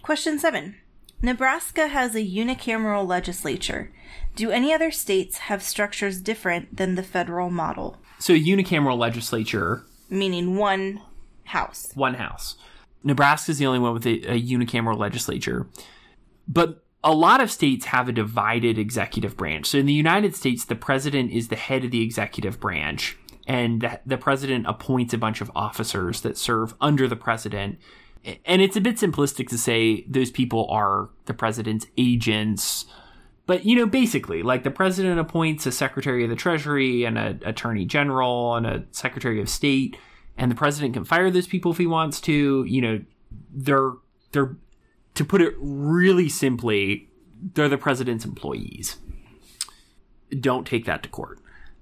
Question 0.01 0.39
seven. 0.39 0.75
Nebraska 1.21 1.87
has 1.87 2.13
a 2.15 2.19
unicameral 2.25 3.07
legislature. 3.07 3.91
Do 4.35 4.51
any 4.51 4.73
other 4.73 4.91
states 4.91 5.37
have 5.39 5.63
structures 5.63 6.21
different 6.21 6.75
than 6.77 6.95
the 6.95 7.03
federal 7.03 7.49
model? 7.49 7.97
So, 8.19 8.33
unicameral 8.33 8.97
legislature, 8.97 9.85
Meaning 10.09 10.57
one 10.57 11.01
house. 11.45 11.91
one 11.95 12.15
house. 12.15 12.55
Nebraska 13.03 13.51
is 13.51 13.59
the 13.59 13.65
only 13.65 13.79
one 13.79 13.93
with 13.93 14.05
a, 14.05 14.33
a 14.33 14.41
unicameral 14.41 14.97
legislature. 14.97 15.67
But 16.47 16.83
a 17.03 17.13
lot 17.13 17.39
of 17.39 17.51
states 17.51 17.85
have 17.87 18.09
a 18.09 18.11
divided 18.11 18.77
executive 18.77 19.37
branch. 19.37 19.67
So, 19.67 19.77
in 19.77 19.85
the 19.85 19.93
United 19.93 20.35
States, 20.35 20.65
the 20.65 20.75
president 20.75 21.31
is 21.31 21.47
the 21.47 21.55
head 21.55 21.85
of 21.85 21.91
the 21.91 22.01
executive 22.03 22.59
branch, 22.59 23.17
and 23.47 23.81
the, 23.81 23.99
the 24.05 24.17
president 24.17 24.65
appoints 24.67 25.13
a 25.13 25.17
bunch 25.17 25.41
of 25.41 25.51
officers 25.55 26.21
that 26.21 26.37
serve 26.37 26.73
under 26.81 27.07
the 27.07 27.15
president. 27.15 27.79
And 28.43 28.61
it's 28.61 28.75
a 28.75 28.81
bit 28.81 28.95
simplistic 28.95 29.49
to 29.49 29.57
say 29.57 30.03
those 30.07 30.31
people 30.31 30.67
are 30.69 31.09
the 31.25 31.33
president's 31.33 31.85
agents. 31.95 32.85
But, 33.45 33.65
you 33.65 33.75
know, 33.75 33.85
basically, 33.85 34.41
like 34.41 34.63
the 34.63 34.71
president 34.71 35.19
appoints 35.19 35.67
a 35.67 35.71
secretary 35.71 36.23
of 36.23 36.31
the 36.31 36.35
treasury 36.35 37.03
and 37.03 37.17
an 37.17 37.41
attorney 37.45 37.85
general 37.85 38.55
and 38.55 38.65
a 38.65 38.83
secretary 38.89 39.39
of 39.39 39.47
state, 39.47 39.95
and 40.37 40.49
the 40.49 40.55
president 40.55 40.95
can 40.95 41.05
fire 41.05 41.29
those 41.29 41.45
people 41.47 41.71
if 41.71 41.77
he 41.77 41.85
wants 41.85 42.19
to. 42.21 42.65
You 42.67 42.81
know, 42.81 43.01
they're, 43.53 43.91
they're, 44.31 44.55
to 45.13 45.23
put 45.23 45.41
it 45.41 45.53
really 45.59 46.27
simply, 46.27 47.07
they're 47.53 47.69
the 47.69 47.77
president's 47.77 48.25
employees. 48.25 48.97
Don't 50.39 50.65
take 50.65 50.85
that 50.85 51.03
to 51.03 51.09
court. 51.09 51.39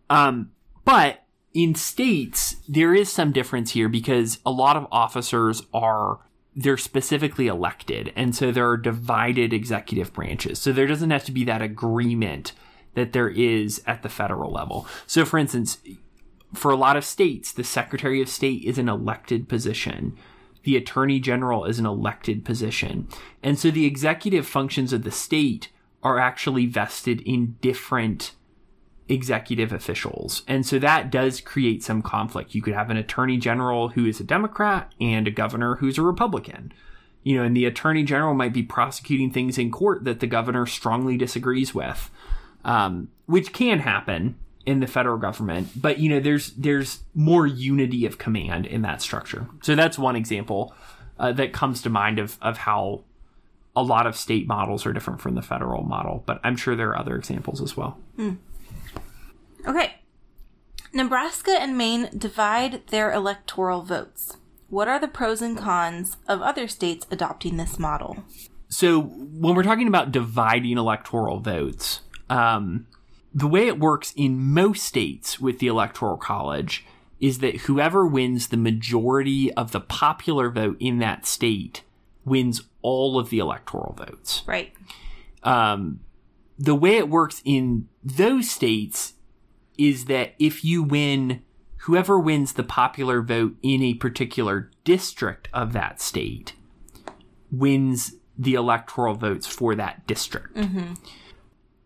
Um, 0.10 0.52
but 0.84 1.23
in 1.54 1.76
states, 1.76 2.58
there 2.68 2.94
is 2.94 3.12
some 3.12 3.32
difference 3.32 3.72
here 3.72 3.89
because 3.89 4.39
a 4.46 4.52
lot 4.52 4.76
of 4.76 4.88
officers 4.92 5.63
are 5.74 6.20
they're 6.56 6.78
specifically 6.78 7.48
elected, 7.48 8.13
and 8.16 8.36
so 8.36 8.52
there 8.52 8.70
are 8.70 8.78
divided 8.78 9.54
executive 9.54 10.13
branches. 10.13 10.60
So 10.60 10.72
there 10.72 10.86
doesn't 10.86 11.10
have 11.10 11.26
to 11.26 11.32
be 11.32 11.44
that 11.46 11.63
agreement 11.63 12.54
that 12.94 13.13
there 13.13 13.30
is 13.30 13.82
at 13.88 14.04
the 14.04 14.10
federal 14.10 14.52
level. 14.52 14.88
So, 15.08 15.26
for 15.26 15.39
instance, 15.39 15.80
for 16.54 16.70
a 16.70 16.76
lot 16.76 16.96
of 16.96 17.06
states, 17.06 17.52
the 17.52 17.63
Secretary 17.63 18.22
of 18.22 18.30
State 18.30 18.63
is 18.63 18.78
an 18.78 18.88
elected 18.88 19.50
position. 19.50 20.16
The 20.63 20.78
Attorney 20.78 21.20
General 21.20 21.66
is 21.66 21.80
an 21.80 21.88
elected 21.88 22.46
position. 22.46 23.08
And 23.42 23.58
so 23.58 23.72
the 23.72 23.86
executive 23.86 24.48
functions 24.48 24.94
of 24.94 25.04
the 25.04 25.12
state 25.12 25.70
are 26.04 26.20
actually 26.20 26.68
vested 26.68 27.22
in 27.22 27.58
different 27.62 28.34
executive 29.10 29.74
officials. 29.74 30.44
And 30.48 30.66
so 30.66 30.80
that 30.80 31.12
does 31.12 31.42
create 31.42 31.84
some 31.84 32.02
conflict. 32.02 32.56
You 32.56 32.62
could 32.62 32.74
have 32.74 32.89
an 32.89 32.98
attorney 32.98 33.38
general 33.38 33.89
who 33.89 34.06
is 34.06 34.20
a 34.20 34.24
Democrat 34.24 34.92
and 35.00 35.28
a 35.28 35.32
governor 35.32 35.76
who's 35.76 35.98
a 35.98 36.02
Republican. 36.02 36.74
You 37.24 37.38
know, 37.38 37.44
and 37.44 37.56
the 37.56 37.66
attorney 37.66 38.04
general 38.04 38.34
might 38.34 38.54
be 38.54 38.63
prosecuting 38.63 39.32
things 39.32 39.58
in 39.58 39.72
court 39.72 40.04
that 40.04 40.20
the 40.20 40.28
governor 40.28 40.66
strongly 40.66 41.18
disagrees 41.18 41.74
with, 41.74 42.10
um, 42.66 43.10
which 43.26 43.54
can 43.54 43.80
happen 43.80 44.36
in 44.66 44.80
the 44.80 44.88
federal 44.88 45.18
government. 45.18 45.70
But 45.76 46.00
you 46.00 46.10
know, 46.10 46.20
there's 46.20 46.52
there's 46.52 47.00
more 47.13 47.48
unity 47.48 48.06
of 48.06 48.18
command 48.18 48.66
in 48.66 48.82
that 48.82 49.02
structure. 49.02 49.48
So 49.62 49.76
that's 49.76 49.98
one 49.98 50.16
example 50.16 50.74
uh, 51.18 51.32
that 51.34 51.54
comes 51.54 51.82
to 51.84 51.89
mind 51.89 52.20
of 52.20 52.38
of 52.42 52.58
how 52.58 53.04
a 53.76 53.84
lot 53.84 54.06
of 54.06 54.16
state 54.16 54.48
models 54.48 54.86
are 54.86 54.94
different 54.94 55.20
from 55.22 55.36
the 55.36 55.42
federal 55.42 55.84
model. 55.84 56.24
But 56.26 56.39
I'm 56.44 56.56
sure 56.58 56.76
there 56.76 56.89
are 56.89 56.98
other 56.98 57.16
examples 57.16 57.62
as 57.62 57.76
well. 57.76 57.98
Okay. 59.67 59.95
Nebraska 60.93 61.52
and 61.60 61.78
Maine 61.78 62.10
divide 62.15 62.88
their 62.88 63.12
electoral 63.12 63.82
votes. 63.82 64.38
What 64.69 64.88
are 64.88 64.99
the 64.99 65.08
pros 65.08 65.41
and 65.41 65.58
cons 65.58 66.17
of 66.28 66.41
other 66.41 66.67
states 66.67 67.08
adopting 67.12 67.58
this 67.58 67.80
model? 67.80 68.23
so 68.73 69.02
when 69.02 69.54
we're 69.54 69.63
talking 69.63 69.88
about 69.88 70.12
dividing 70.12 70.78
electoral 70.78 71.39
votes, 71.39 72.02
um, 72.30 72.88
the 73.34 73.47
way 73.47 73.67
it 73.67 73.80
works 73.80 74.13
in 74.15 74.39
most 74.39 74.84
states 74.84 75.39
with 75.39 75.60
the 75.60 75.67
electoral 75.67 76.17
college 76.17 76.84
is 77.19 77.39
that 77.39 77.62
whoever 77.62 78.06
wins 78.06 78.47
the 78.47 78.58
majority 78.58 79.54
of 79.54 79.71
the 79.71 79.80
popular 79.80 80.49
vote 80.49 80.76
in 80.80 80.97
that 80.99 81.26
state 81.26 81.84
wins 82.26 82.63
all 82.82 83.19
of 83.19 83.30
the 83.30 83.39
electoral 83.39 83.93
votes. 83.93 84.41
Right. 84.47 84.73
Um, 85.43 85.99
the 86.58 86.76
way 86.76 86.97
it 86.97 87.10
works 87.10 87.41
in 87.45 87.88
those 88.04 88.49
states 88.49 89.13
is 89.89 90.06
that 90.06 90.34
if 90.39 90.63
you 90.63 90.84
win, 90.84 91.41
whoever 91.78 92.19
wins 92.19 92.54
the 92.54 92.63
popular 92.63 93.22
vote 93.22 93.56
in 93.62 93.82
a 93.82 93.93
particular 93.96 94.72
district 94.84 95.50
of 95.54 95.74
that 95.74 96.00
state 96.02 96.54
wins 97.52 98.15
the 98.38 98.54
electoral 98.56 99.13
votes 99.13 99.46
for 99.46 99.76
that 99.76 100.06
district. 100.08 100.56
Mm-hmm. 100.56 100.93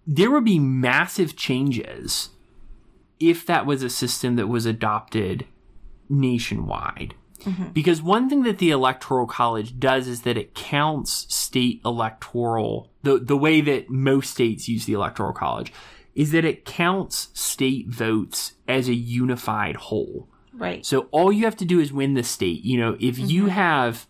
There 0.05 0.31
would 0.31 0.45
be 0.45 0.59
massive 0.59 1.35
changes 1.35 2.29
if 3.19 3.45
that 3.45 3.65
was 3.65 3.83
a 3.83 3.89
system 3.89 4.35
that 4.35 4.47
was 4.47 4.65
adopted 4.65 5.45
nationwide. 6.07 7.15
Mm-hmm. 7.41 7.69
Because 7.69 8.01
one 8.01 8.29
thing 8.29 8.43
that 8.43 8.57
the 8.57 8.71
Electoral 8.71 9.27
College 9.27 9.79
does 9.79 10.07
is 10.07 10.21
that 10.21 10.37
it 10.37 10.55
counts 10.55 11.33
state 11.33 11.81
electoral, 11.85 12.91
the, 13.03 13.19
the 13.19 13.37
way 13.37 13.61
that 13.61 13.89
most 13.89 14.31
states 14.31 14.67
use 14.67 14.85
the 14.85 14.93
Electoral 14.93 15.33
College, 15.33 15.71
is 16.17 16.31
that 16.31 16.43
it 16.43 16.65
counts 16.65 17.29
state 17.35 17.87
votes 17.87 18.53
as 18.67 18.89
a 18.89 18.95
unified 18.95 19.75
whole. 19.75 20.27
Right. 20.51 20.83
So 20.83 21.01
all 21.11 21.31
you 21.31 21.45
have 21.45 21.55
to 21.57 21.65
do 21.65 21.79
is 21.79 21.93
win 21.93 22.15
the 22.15 22.23
state. 22.23 22.65
You 22.65 22.79
know, 22.79 22.97
if 22.99 23.19
you 23.19 23.43
mm-hmm. 23.43 23.51
have, 23.51 24.07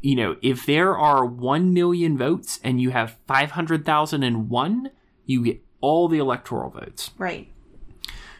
you 0.00 0.16
know, 0.16 0.36
if 0.40 0.64
there 0.64 0.96
are 0.96 1.26
1 1.26 1.74
million 1.74 2.16
votes 2.16 2.60
and 2.64 2.80
you 2.80 2.92
have 2.92 3.18
500,001, 3.28 4.90
you 5.26 5.44
get 5.44 5.62
all 5.82 6.08
the 6.08 6.16
electoral 6.16 6.70
votes. 6.70 7.10
Right. 7.18 7.52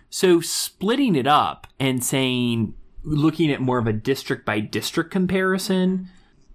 So 0.08 0.40
splitting 0.40 1.14
it 1.14 1.26
up 1.26 1.66
and 1.78 2.02
saying, 2.02 2.72
looking 3.02 3.52
at 3.52 3.60
more 3.60 3.78
of 3.78 3.86
a 3.86 3.92
district 3.92 4.46
by 4.46 4.60
district 4.60 5.10
comparison, 5.10 6.08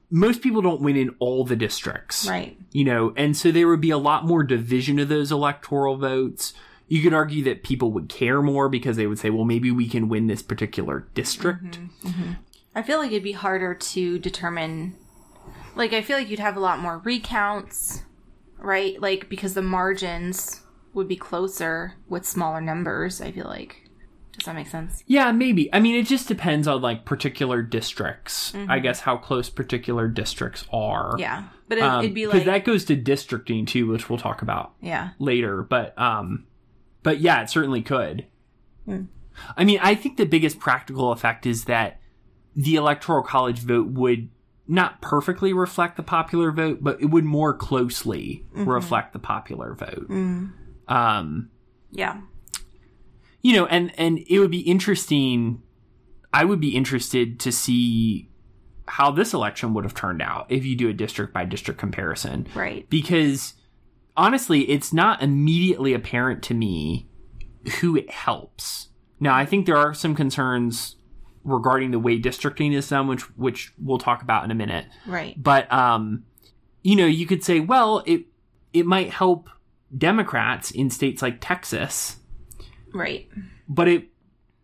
most 0.09 0.41
people 0.41 0.61
don't 0.61 0.81
win 0.81 0.95
in 0.95 1.15
all 1.19 1.43
the 1.43 1.55
districts. 1.55 2.27
Right. 2.27 2.57
You 2.71 2.85
know, 2.85 3.13
and 3.17 3.35
so 3.35 3.51
there 3.51 3.67
would 3.67 3.81
be 3.81 3.89
a 3.89 3.97
lot 3.97 4.25
more 4.25 4.43
division 4.43 4.99
of 4.99 5.09
those 5.09 5.31
electoral 5.31 5.97
votes. 5.97 6.53
You 6.87 7.01
could 7.01 7.13
argue 7.13 7.43
that 7.45 7.63
people 7.63 7.91
would 7.93 8.09
care 8.09 8.41
more 8.41 8.69
because 8.69 8.97
they 8.97 9.07
would 9.07 9.19
say, 9.19 9.29
well, 9.29 9.45
maybe 9.45 9.71
we 9.71 9.87
can 9.89 10.07
win 10.07 10.27
this 10.27 10.41
particular 10.41 11.07
district. 11.13 11.79
Mm-hmm, 11.79 12.07
mm-hmm. 12.07 12.31
I 12.75 12.83
feel 12.83 12.99
like 12.99 13.11
it'd 13.11 13.23
be 13.23 13.31
harder 13.31 13.73
to 13.73 14.19
determine. 14.19 14.95
Like, 15.75 15.93
I 15.93 16.01
feel 16.01 16.17
like 16.17 16.29
you'd 16.29 16.39
have 16.39 16.57
a 16.57 16.61
lot 16.61 16.79
more 16.79 16.99
recounts, 16.99 18.03
right? 18.57 19.01
Like, 19.01 19.29
because 19.29 19.53
the 19.53 19.61
margins 19.61 20.61
would 20.93 21.07
be 21.07 21.15
closer 21.15 21.95
with 22.07 22.25
smaller 22.25 22.61
numbers, 22.61 23.19
I 23.21 23.31
feel 23.31 23.47
like. 23.47 23.84
Does 24.45 24.53
that 24.53 24.59
make 24.59 24.67
sense? 24.67 25.03
Yeah, 25.07 25.31
maybe. 25.31 25.73
I 25.73 25.79
mean, 25.79 25.95
it 25.95 26.05
just 26.05 26.27
depends 26.27 26.67
on 26.67 26.79
like 26.79 27.03
particular 27.03 27.63
districts. 27.63 28.53
I 28.69 28.77
guess 28.77 28.99
how 28.99 29.17
close 29.17 29.49
particular 29.49 30.07
districts 30.07 30.65
are. 30.71 31.15
Yeah. 31.17 31.45
But 31.67 31.79
it, 31.79 31.83
Um, 31.83 32.03
it'd 32.05 32.13
be 32.13 32.27
like. 32.27 32.45
that 32.45 32.63
goes 32.63 32.85
to 32.85 32.95
districting 32.95 33.65
too, 33.65 33.87
which 33.87 34.07
we'll 34.07 34.19
talk 34.19 34.43
about 34.43 34.73
yeah. 34.81 35.09
later. 35.17 35.63
But 35.63 35.97
um, 35.99 36.45
but 37.01 37.19
yeah, 37.21 37.41
it 37.41 37.49
certainly 37.49 37.81
could. 37.81 38.27
Hmm. 38.85 39.05
I 39.57 39.63
mean, 39.63 39.79
I 39.81 39.95
think 39.95 40.17
the 40.17 40.27
biggest 40.27 40.59
practical 40.59 41.11
effect 41.11 41.47
is 41.47 41.65
that 41.65 41.99
the 42.55 42.75
electoral 42.75 43.23
college 43.23 43.59
vote 43.61 43.87
would 43.87 44.29
not 44.67 45.01
perfectly 45.01 45.53
reflect 45.53 45.97
the 45.97 46.03
popular 46.03 46.51
vote, 46.51 46.79
but 46.81 47.01
it 47.01 47.05
would 47.07 47.25
more 47.25 47.53
closely 47.57 48.45
Mm-hmm. 48.55 48.69
reflect 48.69 49.13
the 49.13 49.19
popular 49.19 49.73
vote. 49.73 50.07
Mm. 50.07 50.51
Um, 50.87 51.49
Yeah. 51.91 52.21
You 53.45 53.53
know, 53.53 53.65
and 53.67 53.91
and 53.99 54.19
it 54.27 54.39
would 54.39 54.49
be 54.49 54.61
interesting. 54.61 55.61
I 56.33 56.43
would 56.45 56.59
be 56.59 56.75
interested 56.75 57.39
to 57.41 57.51
see 57.51 58.29
how 58.87 59.11
this 59.11 59.33
election 59.33 59.73
would 59.75 59.83
have 59.83 59.93
turned 59.93 60.21
out 60.21 60.47
if 60.49 60.65
you 60.65 60.75
do 60.75 60.89
a 60.89 60.93
district 60.93 61.31
by 61.33 61.45
district 61.45 61.79
comparison 61.79 62.47
Right. 62.55 62.89
because 62.89 63.53
honestly, 64.17 64.61
it's 64.69 64.91
not 64.93 65.21
immediately 65.21 65.93
apparent 65.93 66.41
to 66.43 66.53
me 66.55 67.07
who 67.81 67.95
it 67.95 68.09
helps. 68.09 68.89
Now, 69.19 69.35
I 69.35 69.45
think 69.45 69.65
there 69.65 69.77
are 69.77 69.93
some 69.93 70.15
concerns 70.15 70.95
regarding 71.43 71.91
the 71.91 71.99
way 71.99 72.17
districting 72.17 72.73
is 72.73 72.89
done, 72.89 73.07
which 73.07 73.21
which 73.37 73.71
we'll 73.77 73.99
talk 73.99 74.23
about 74.23 74.43
in 74.43 74.49
a 74.51 74.55
minute. 74.55 74.85
Right. 75.05 75.35
But 75.41 75.71
um, 75.71 76.23
you 76.81 76.95
know, 76.95 77.05
you 77.05 77.27
could 77.27 77.43
say, 77.43 77.59
well, 77.59 78.01
it 78.07 78.23
it 78.73 78.85
might 78.87 79.11
help 79.11 79.49
Democrats 79.95 80.71
in 80.71 80.89
states 80.89 81.21
like 81.21 81.37
Texas, 81.41 82.17
Right. 82.95 83.29
but 83.69 83.87
it 83.87 84.09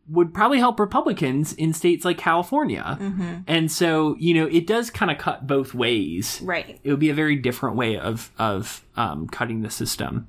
would 0.08 0.34
probably 0.34 0.58
help 0.60 0.80
Republicans 0.80 1.54
in 1.54 1.74
states 1.74 2.04
like 2.04 2.18
California. 2.18 2.98
Mm-hmm. 3.00 3.36
And 3.48 3.72
so, 3.72 4.16
you 4.20 4.34
know, 4.34 4.46
it 4.48 4.68
does 4.68 4.90
kind 4.90 5.10
of 5.12 5.18
cut 5.18 5.48
both 5.48 5.74
ways 5.74 6.42
Right. 6.44 6.80
it 6.84 6.90
would 6.90 7.00
be 7.00 7.10
a 7.10 7.14
very 7.14 7.36
different 7.36 7.76
way 7.78 7.98
of 7.98 8.32
of 8.38 8.84
um, 8.98 9.28
cutting 9.28 9.62
the 9.62 9.70
system. 9.70 10.28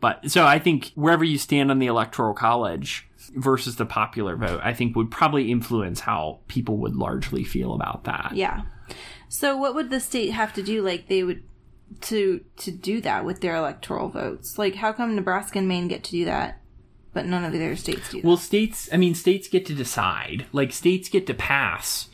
But 0.00 0.30
so 0.30 0.44
I 0.44 0.58
think 0.58 0.92
wherever 0.96 1.24
you 1.24 1.38
stand 1.38 1.70
on 1.70 1.78
the 1.78 1.86
electoral 1.86 2.34
college, 2.34 3.08
versus 3.34 3.76
the 3.76 3.86
popular 3.86 4.36
vote, 4.36 4.60
I 4.62 4.72
think 4.72 4.94
would 4.96 5.10
probably 5.10 5.50
influence 5.50 6.00
how 6.00 6.40
people 6.48 6.76
would 6.78 6.94
largely 6.96 7.44
feel 7.44 7.74
about 7.74 8.04
that. 8.04 8.32
Yeah. 8.34 8.62
So 9.28 9.56
what 9.56 9.74
would 9.74 9.90
the 9.90 10.00
state 10.00 10.30
have 10.30 10.52
to 10.54 10.62
do? 10.62 10.82
Like 10.82 11.08
they 11.08 11.22
would 11.22 11.42
to 12.02 12.44
to 12.58 12.70
do 12.70 13.00
that 13.02 13.24
with 13.24 13.40
their 13.40 13.56
electoral 13.56 14.08
votes. 14.08 14.58
Like 14.58 14.74
how 14.76 14.92
come 14.92 15.14
Nebraska 15.14 15.58
and 15.58 15.68
Maine 15.68 15.88
get 15.88 16.04
to 16.04 16.10
do 16.12 16.24
that, 16.26 16.60
but 17.16 17.24
none 17.26 17.44
of 17.44 17.52
the 17.52 17.58
other 17.58 17.74
states 17.76 18.10
do? 18.10 18.20
That? 18.20 18.26
Well, 18.26 18.36
states, 18.36 18.88
I 18.92 18.96
mean, 18.98 19.14
states 19.14 19.48
get 19.48 19.64
to 19.66 19.74
decide. 19.74 20.44
Like 20.52 20.70
states 20.72 21.08
get 21.08 21.26
to 21.26 21.34
pass 21.34 22.08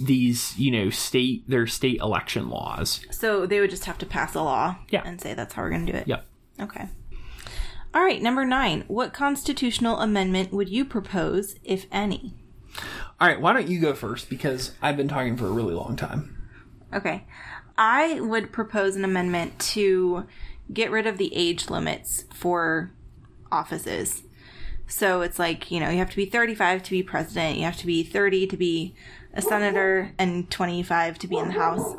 these, 0.00 0.58
you 0.58 0.70
know, 0.70 0.90
state 0.90 1.48
their 1.48 1.66
state 1.66 2.00
election 2.00 2.48
laws. 2.48 3.00
So 3.10 3.46
they 3.46 3.60
would 3.60 3.70
just 3.70 3.84
have 3.84 3.98
to 3.98 4.06
pass 4.06 4.34
a 4.34 4.42
law, 4.42 4.76
Yeah. 4.90 5.02
and 5.04 5.20
say 5.20 5.34
that's 5.34 5.54
how 5.54 5.62
we're 5.62 5.70
going 5.70 5.86
to 5.86 5.92
do 5.92 5.98
it. 5.98 6.08
Yep. 6.08 6.26
Okay. 6.60 6.88
All 7.94 8.02
right, 8.02 8.20
number 8.20 8.44
nine. 8.44 8.84
What 8.88 9.12
constitutional 9.12 10.00
amendment 10.00 10.52
would 10.52 10.68
you 10.68 10.84
propose, 10.84 11.56
if 11.64 11.86
any? 11.92 12.34
All 13.20 13.28
right, 13.28 13.40
why 13.40 13.52
don't 13.54 13.68
you 13.68 13.78
go 13.80 13.94
first 13.94 14.28
because 14.28 14.72
I've 14.82 14.96
been 14.96 15.08
talking 15.08 15.36
for 15.36 15.46
a 15.46 15.50
really 15.52 15.74
long 15.74 15.96
time. 15.96 16.36
Okay. 16.94 17.24
I 17.78 18.20
would 18.20 18.52
propose 18.52 18.96
an 18.96 19.04
amendment 19.04 19.58
to 19.74 20.26
get 20.72 20.90
rid 20.90 21.06
of 21.06 21.16
the 21.18 21.34
age 21.34 21.70
limits 21.70 22.24
for 22.34 22.90
offices. 23.52 24.22
So 24.86 25.22
it's 25.22 25.38
like, 25.38 25.70
you 25.70 25.80
know, 25.80 25.90
you 25.90 25.98
have 25.98 26.10
to 26.10 26.16
be 26.16 26.26
35 26.26 26.82
to 26.84 26.90
be 26.90 27.02
president, 27.02 27.58
you 27.58 27.64
have 27.64 27.76
to 27.78 27.86
be 27.86 28.02
30 28.02 28.46
to 28.48 28.56
be 28.56 28.94
a 29.34 29.42
senator, 29.42 30.12
and 30.18 30.50
25 30.50 31.18
to 31.18 31.28
be 31.28 31.36
in 31.36 31.48
the 31.48 31.54
House. 31.54 31.94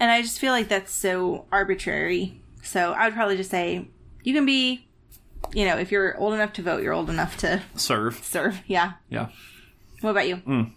And 0.00 0.10
I 0.10 0.22
just 0.22 0.38
feel 0.38 0.52
like 0.52 0.68
that's 0.68 0.92
so 0.92 1.44
arbitrary. 1.52 2.40
So 2.62 2.92
I 2.92 3.06
would 3.06 3.14
probably 3.14 3.36
just 3.36 3.50
say, 3.50 3.88
you 4.22 4.32
can 4.32 4.46
be, 4.46 4.86
you 5.52 5.66
know, 5.66 5.76
if 5.76 5.92
you're 5.92 6.16
old 6.18 6.32
enough 6.32 6.52
to 6.54 6.62
vote, 6.62 6.82
you're 6.82 6.94
old 6.94 7.10
enough 7.10 7.36
to 7.38 7.62
Serve. 7.74 8.22
serve. 8.24 8.62
Yeah. 8.66 8.92
Yeah. 9.10 9.28
What 10.00 10.10
about 10.10 10.28
you? 10.28 10.36
Mm. 10.36 10.72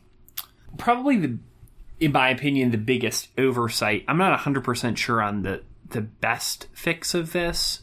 Probably 0.78 1.18
the 1.18 1.38
in 2.00 2.12
my 2.12 2.30
opinion 2.30 2.72
the 2.72 2.78
biggest 2.78 3.30
oversight. 3.38 4.04
I'm 4.08 4.18
not 4.18 4.38
100% 4.40 4.98
sure 4.98 5.22
on 5.22 5.44
the 5.44 5.64
the 5.90 6.02
best 6.02 6.68
fix 6.74 7.14
of 7.14 7.32
this, 7.34 7.82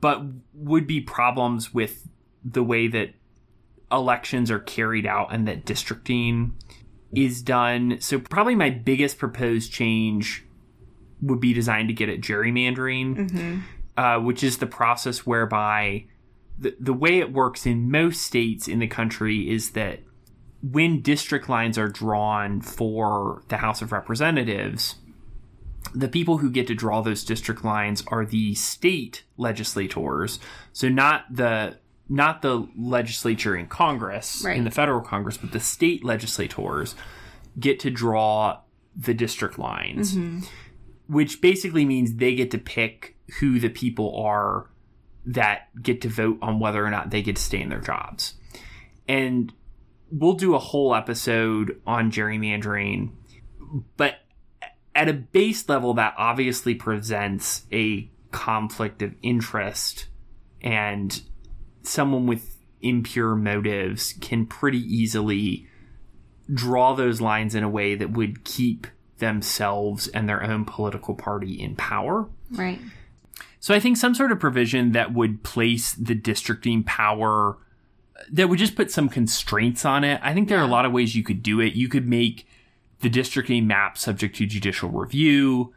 but 0.00 0.22
would 0.54 0.86
be 0.86 1.00
problems 1.00 1.72
with 1.74 2.08
the 2.48 2.62
way 2.62 2.86
that 2.88 3.10
elections 3.90 4.50
are 4.50 4.58
carried 4.58 5.06
out 5.06 5.32
and 5.32 5.46
that 5.48 5.64
districting 5.64 6.54
is 7.14 7.42
done. 7.42 7.98
So 8.00 8.18
probably 8.18 8.54
my 8.54 8.70
biggest 8.70 9.18
proposed 9.18 9.72
change 9.72 10.44
would 11.20 11.40
be 11.40 11.52
designed 11.52 11.88
to 11.88 11.94
get 11.94 12.08
at 12.08 12.20
gerrymandering, 12.20 13.62
uh, 13.96 14.18
which 14.20 14.42
is 14.42 14.58
the 14.58 14.66
process 14.66 15.26
whereby 15.26 16.06
the, 16.58 16.76
the 16.78 16.92
way 16.92 17.18
it 17.18 17.32
works 17.32 17.66
in 17.66 17.90
most 17.90 18.22
states 18.22 18.68
in 18.68 18.78
the 18.78 18.86
country 18.86 19.50
is 19.50 19.72
that 19.72 20.00
when 20.62 21.00
district 21.00 21.48
lines 21.48 21.78
are 21.78 21.88
drawn 21.88 22.60
for 22.60 23.42
the 23.48 23.58
House 23.58 23.82
of 23.82 23.92
Representatives, 23.92 24.96
the 25.94 26.08
people 26.08 26.38
who 26.38 26.50
get 26.50 26.66
to 26.66 26.74
draw 26.74 27.00
those 27.00 27.24
district 27.24 27.64
lines 27.64 28.02
are 28.08 28.24
the 28.24 28.54
state 28.54 29.24
legislators. 29.36 30.38
So 30.72 30.88
not 30.88 31.24
the 31.30 31.78
not 32.08 32.42
the 32.42 32.68
legislature 32.76 33.56
in 33.56 33.66
Congress 33.66 34.42
Right. 34.44 34.56
in 34.56 34.64
the 34.64 34.70
federal 34.70 35.00
Congress, 35.00 35.36
but 35.36 35.52
the 35.52 35.60
state 35.60 36.04
legislators 36.04 36.94
get 37.58 37.80
to 37.80 37.90
draw 37.90 38.60
the 38.96 39.14
district 39.14 39.58
lines, 39.58 40.14
mm-hmm. 40.14 40.40
which 41.06 41.40
basically 41.40 41.84
means 41.84 42.14
they 42.14 42.34
get 42.34 42.50
to 42.52 42.58
pick 42.58 43.16
who 43.40 43.58
the 43.58 43.68
people 43.68 44.16
are 44.22 44.70
that 45.24 45.68
get 45.82 46.00
to 46.02 46.08
vote 46.08 46.38
on 46.40 46.60
whether 46.60 46.84
or 46.84 46.90
not 46.90 47.10
they 47.10 47.22
get 47.22 47.36
to 47.36 47.42
stay 47.42 47.60
in 47.60 47.68
their 47.68 47.80
jobs. 47.80 48.34
And 49.08 49.52
we'll 50.10 50.34
do 50.34 50.54
a 50.54 50.58
whole 50.58 50.94
episode 50.94 51.80
on 51.86 52.10
gerrymandering, 52.12 53.10
but 53.96 54.16
at 54.94 55.08
a 55.08 55.12
base 55.12 55.68
level, 55.68 55.94
that 55.94 56.14
obviously 56.16 56.74
presents 56.74 57.64
a 57.72 58.08
conflict 58.30 59.02
of 59.02 59.14
interest, 59.22 60.06
and 60.62 61.22
someone 61.86 62.26
with 62.26 62.56
impure 62.80 63.34
motives 63.34 64.14
can 64.20 64.46
pretty 64.46 64.78
easily 64.78 65.66
draw 66.52 66.94
those 66.94 67.20
lines 67.20 67.54
in 67.54 67.64
a 67.64 67.68
way 67.68 67.94
that 67.94 68.12
would 68.12 68.44
keep 68.44 68.86
themselves 69.18 70.08
and 70.08 70.28
their 70.28 70.42
own 70.42 70.64
political 70.64 71.14
party 71.14 71.60
in 71.60 71.74
power. 71.74 72.28
Right. 72.52 72.78
So 73.60 73.74
I 73.74 73.80
think 73.80 73.96
some 73.96 74.14
sort 74.14 74.30
of 74.30 74.38
provision 74.38 74.92
that 74.92 75.12
would 75.12 75.42
place 75.42 75.92
the 75.94 76.14
districting 76.14 76.84
power 76.84 77.58
that 78.30 78.48
would 78.48 78.58
just 78.58 78.76
put 78.76 78.90
some 78.90 79.08
constraints 79.08 79.84
on 79.84 80.04
it. 80.04 80.20
I 80.22 80.32
think 80.34 80.48
there 80.48 80.58
are 80.58 80.64
a 80.64 80.68
lot 80.68 80.84
of 80.84 80.92
ways 80.92 81.14
you 81.14 81.22
could 81.22 81.42
do 81.42 81.60
it. 81.60 81.74
You 81.74 81.88
could 81.88 82.06
make 82.06 82.46
the 83.00 83.08
districting 83.10 83.66
map 83.66 83.98
subject 83.98 84.36
to 84.36 84.46
judicial 84.46 84.88
review. 84.90 85.72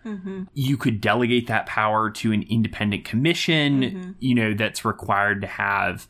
You 0.53 0.77
could 0.77 1.01
delegate 1.01 1.47
that 1.47 1.65
power 1.65 2.10
to 2.12 2.32
an 2.32 2.43
independent 2.49 3.03
commission, 3.05 4.15
you 4.19 4.34
know, 4.36 4.53
that's 4.53 4.86
required 4.86 5.41
to 5.41 5.47
have 5.47 6.08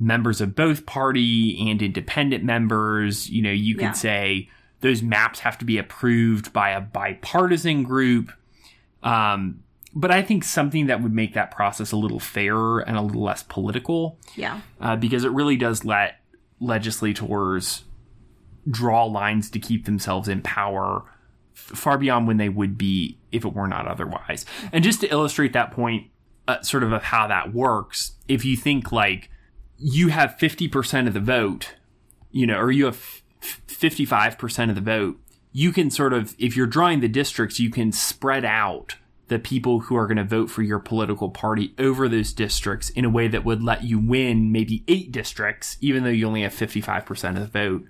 members 0.00 0.40
of 0.40 0.54
both 0.54 0.84
party 0.86 1.68
and 1.70 1.80
independent 1.82 2.42
members. 2.44 3.30
You 3.30 3.42
know, 3.42 3.50
you 3.52 3.74
could 3.74 3.82
Yeah. 3.82 3.92
say 3.92 4.48
those 4.80 5.02
maps 5.02 5.40
have 5.40 5.58
to 5.58 5.64
be 5.64 5.78
approved 5.78 6.52
by 6.52 6.70
a 6.70 6.80
bipartisan 6.80 7.82
group. 7.84 8.32
Um, 9.02 9.60
but 9.94 10.10
I 10.10 10.22
think 10.22 10.44
something 10.44 10.86
that 10.86 11.02
would 11.02 11.12
make 11.14 11.34
that 11.34 11.50
process 11.50 11.90
a 11.92 11.96
little 11.96 12.20
fairer 12.20 12.80
and 12.80 12.96
a 12.96 13.00
little 13.00 13.22
less 13.22 13.42
political, 13.42 14.18
Yeah. 14.36 14.60
uh, 14.80 14.96
because 14.96 15.24
it 15.24 15.30
really 15.32 15.56
does 15.56 15.84
let 15.84 16.20
legislators 16.60 17.84
draw 18.70 19.04
lines 19.04 19.50
to 19.50 19.58
keep 19.58 19.84
themselves 19.84 20.28
in 20.28 20.42
power 20.42 21.04
far 21.54 21.98
beyond 21.98 22.26
when 22.26 22.36
they 22.36 22.48
would 22.48 22.78
be 22.78 23.18
if 23.32 23.44
it 23.44 23.52
were 23.52 23.68
not 23.68 23.86
otherwise. 23.86 24.46
And 24.72 24.84
just 24.84 25.00
to 25.00 25.08
illustrate 25.08 25.52
that 25.52 25.72
point, 25.72 26.06
uh, 26.46 26.62
sort 26.62 26.82
of 26.82 26.92
of 26.92 27.02
how 27.02 27.26
that 27.26 27.52
works, 27.52 28.12
if 28.26 28.44
you 28.44 28.56
think 28.56 28.90
like 28.92 29.30
you 29.76 30.08
have 30.08 30.36
50% 30.40 31.06
of 31.06 31.14
the 31.14 31.20
vote, 31.20 31.74
you 32.30 32.46
know, 32.46 32.58
or 32.58 32.70
you 32.70 32.86
have 32.86 33.22
f- 33.42 33.60
55% 33.66 34.68
of 34.70 34.74
the 34.74 34.80
vote, 34.80 35.20
you 35.52 35.72
can 35.72 35.90
sort 35.90 36.12
of, 36.12 36.34
if 36.38 36.56
you're 36.56 36.66
drawing 36.66 37.00
the 37.00 37.08
districts, 37.08 37.60
you 37.60 37.70
can 37.70 37.92
spread 37.92 38.44
out 38.44 38.96
the 39.28 39.38
people 39.38 39.80
who 39.80 39.96
are 39.96 40.06
going 40.06 40.16
to 40.16 40.24
vote 40.24 40.50
for 40.50 40.62
your 40.62 40.78
political 40.78 41.28
party 41.30 41.74
over 41.78 42.08
those 42.08 42.32
districts 42.32 42.88
in 42.90 43.04
a 43.04 43.10
way 43.10 43.28
that 43.28 43.44
would 43.44 43.62
let 43.62 43.84
you 43.84 43.98
win 43.98 44.50
maybe 44.50 44.84
eight 44.88 45.12
districts, 45.12 45.76
even 45.80 46.02
though 46.02 46.08
you 46.08 46.26
only 46.26 46.42
have 46.42 46.54
55% 46.54 47.36
of 47.36 47.40
the 47.40 47.46
vote. 47.46 47.84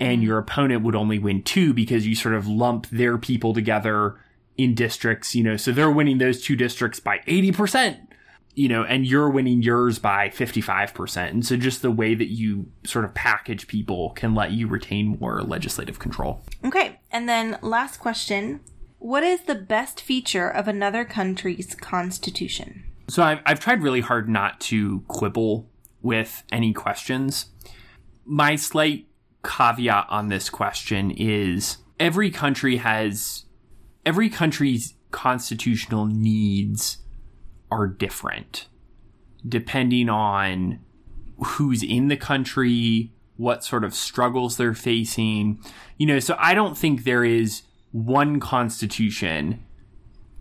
And 0.00 0.18
mm-hmm. 0.18 0.22
your 0.22 0.38
opponent 0.38 0.82
would 0.82 0.94
only 0.94 1.18
win 1.18 1.42
two 1.42 1.74
because 1.74 2.06
you 2.06 2.14
sort 2.14 2.34
of 2.34 2.46
lump 2.46 2.88
their 2.88 3.18
people 3.18 3.52
together 3.52 4.16
in 4.56 4.74
districts, 4.74 5.34
you 5.34 5.42
know, 5.42 5.56
so 5.56 5.72
they're 5.72 5.90
winning 5.90 6.18
those 6.18 6.42
two 6.42 6.56
districts 6.56 7.00
by 7.00 7.18
80%, 7.26 8.06
you 8.54 8.68
know, 8.68 8.84
and 8.84 9.06
you're 9.06 9.30
winning 9.30 9.62
yours 9.62 9.98
by 9.98 10.28
55%. 10.28 11.30
And 11.30 11.46
so 11.46 11.56
just 11.56 11.82
the 11.82 11.90
way 11.90 12.14
that 12.14 12.28
you 12.28 12.66
sort 12.84 13.04
of 13.04 13.14
package 13.14 13.66
people 13.66 14.10
can 14.10 14.34
let 14.34 14.52
you 14.52 14.66
retain 14.66 15.18
more 15.18 15.42
legislative 15.42 15.98
control. 15.98 16.42
Okay, 16.64 17.00
and 17.10 17.28
then 17.28 17.58
last 17.62 17.98
question. 17.98 18.60
What 18.98 19.24
is 19.24 19.42
the 19.42 19.54
best 19.54 20.00
feature 20.00 20.48
of 20.48 20.68
another 20.68 21.04
country's 21.04 21.74
constitution? 21.74 22.84
So 23.08 23.22
I've, 23.22 23.40
I've 23.44 23.60
tried 23.60 23.82
really 23.82 24.00
hard 24.00 24.28
not 24.28 24.60
to 24.62 25.00
quibble 25.08 25.68
with 26.02 26.44
any 26.52 26.72
questions. 26.72 27.46
My 28.24 28.54
slight 28.56 29.06
caveat 29.44 30.06
on 30.08 30.28
this 30.28 30.50
question 30.50 31.10
is 31.10 31.78
every 31.98 32.30
country 32.30 32.76
has, 32.76 33.44
every 34.06 34.28
country's 34.28 34.94
constitutional 35.10 36.06
needs 36.06 36.98
are 37.70 37.86
different 37.86 38.66
depending 39.46 40.08
on 40.08 40.80
who's 41.44 41.82
in 41.82 42.08
the 42.08 42.16
country, 42.16 43.12
what 43.36 43.64
sort 43.64 43.84
of 43.84 43.94
struggles 43.94 44.56
they're 44.56 44.74
facing. 44.74 45.60
You 45.98 46.06
know, 46.06 46.20
so 46.20 46.36
I 46.38 46.54
don't 46.54 46.78
think 46.78 47.04
there 47.04 47.24
is 47.24 47.62
one 47.90 48.40
constitution 48.40 49.64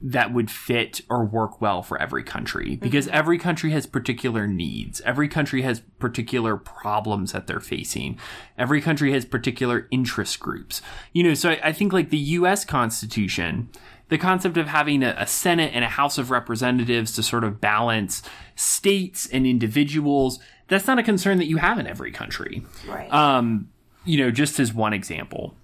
that 0.03 0.33
would 0.33 0.49
fit 0.49 1.01
or 1.09 1.23
work 1.23 1.61
well 1.61 1.83
for 1.83 2.01
every 2.01 2.23
country 2.23 2.75
because 2.75 3.07
every 3.09 3.37
country 3.37 3.69
has 3.71 3.85
particular 3.85 4.47
needs. 4.47 4.99
Every 5.01 5.27
country 5.27 5.61
has 5.61 5.81
particular 5.99 6.57
problems 6.57 7.33
that 7.33 7.45
they're 7.45 7.59
facing. 7.59 8.17
Every 8.57 8.81
country 8.81 9.11
has 9.13 9.25
particular 9.25 9.87
interest 9.91 10.39
groups. 10.39 10.81
You 11.13 11.23
know, 11.23 11.33
so 11.35 11.51
I, 11.51 11.59
I 11.65 11.71
think 11.71 11.93
like 11.93 12.09
the 12.09 12.17
US 12.17 12.65
Constitution, 12.65 13.69
the 14.09 14.17
concept 14.17 14.57
of 14.57 14.67
having 14.67 15.03
a, 15.03 15.13
a 15.19 15.27
Senate 15.27 15.71
and 15.73 15.85
a 15.85 15.89
House 15.89 16.17
of 16.17 16.31
Representatives 16.31 17.13
to 17.15 17.21
sort 17.23 17.43
of 17.43 17.61
balance 17.61 18.23
states 18.55 19.27
and 19.31 19.45
individuals, 19.45 20.39
that's 20.67 20.87
not 20.87 20.97
a 20.97 21.03
concern 21.03 21.37
that 21.37 21.45
you 21.47 21.57
have 21.57 21.77
in 21.77 21.85
every 21.85 22.11
country 22.11 22.65
Right. 22.87 23.11
um, 23.13 23.69
you 24.03 24.17
know, 24.17 24.31
just 24.31 24.59
as 24.59 24.73
one 24.73 24.93
example. 24.93 25.55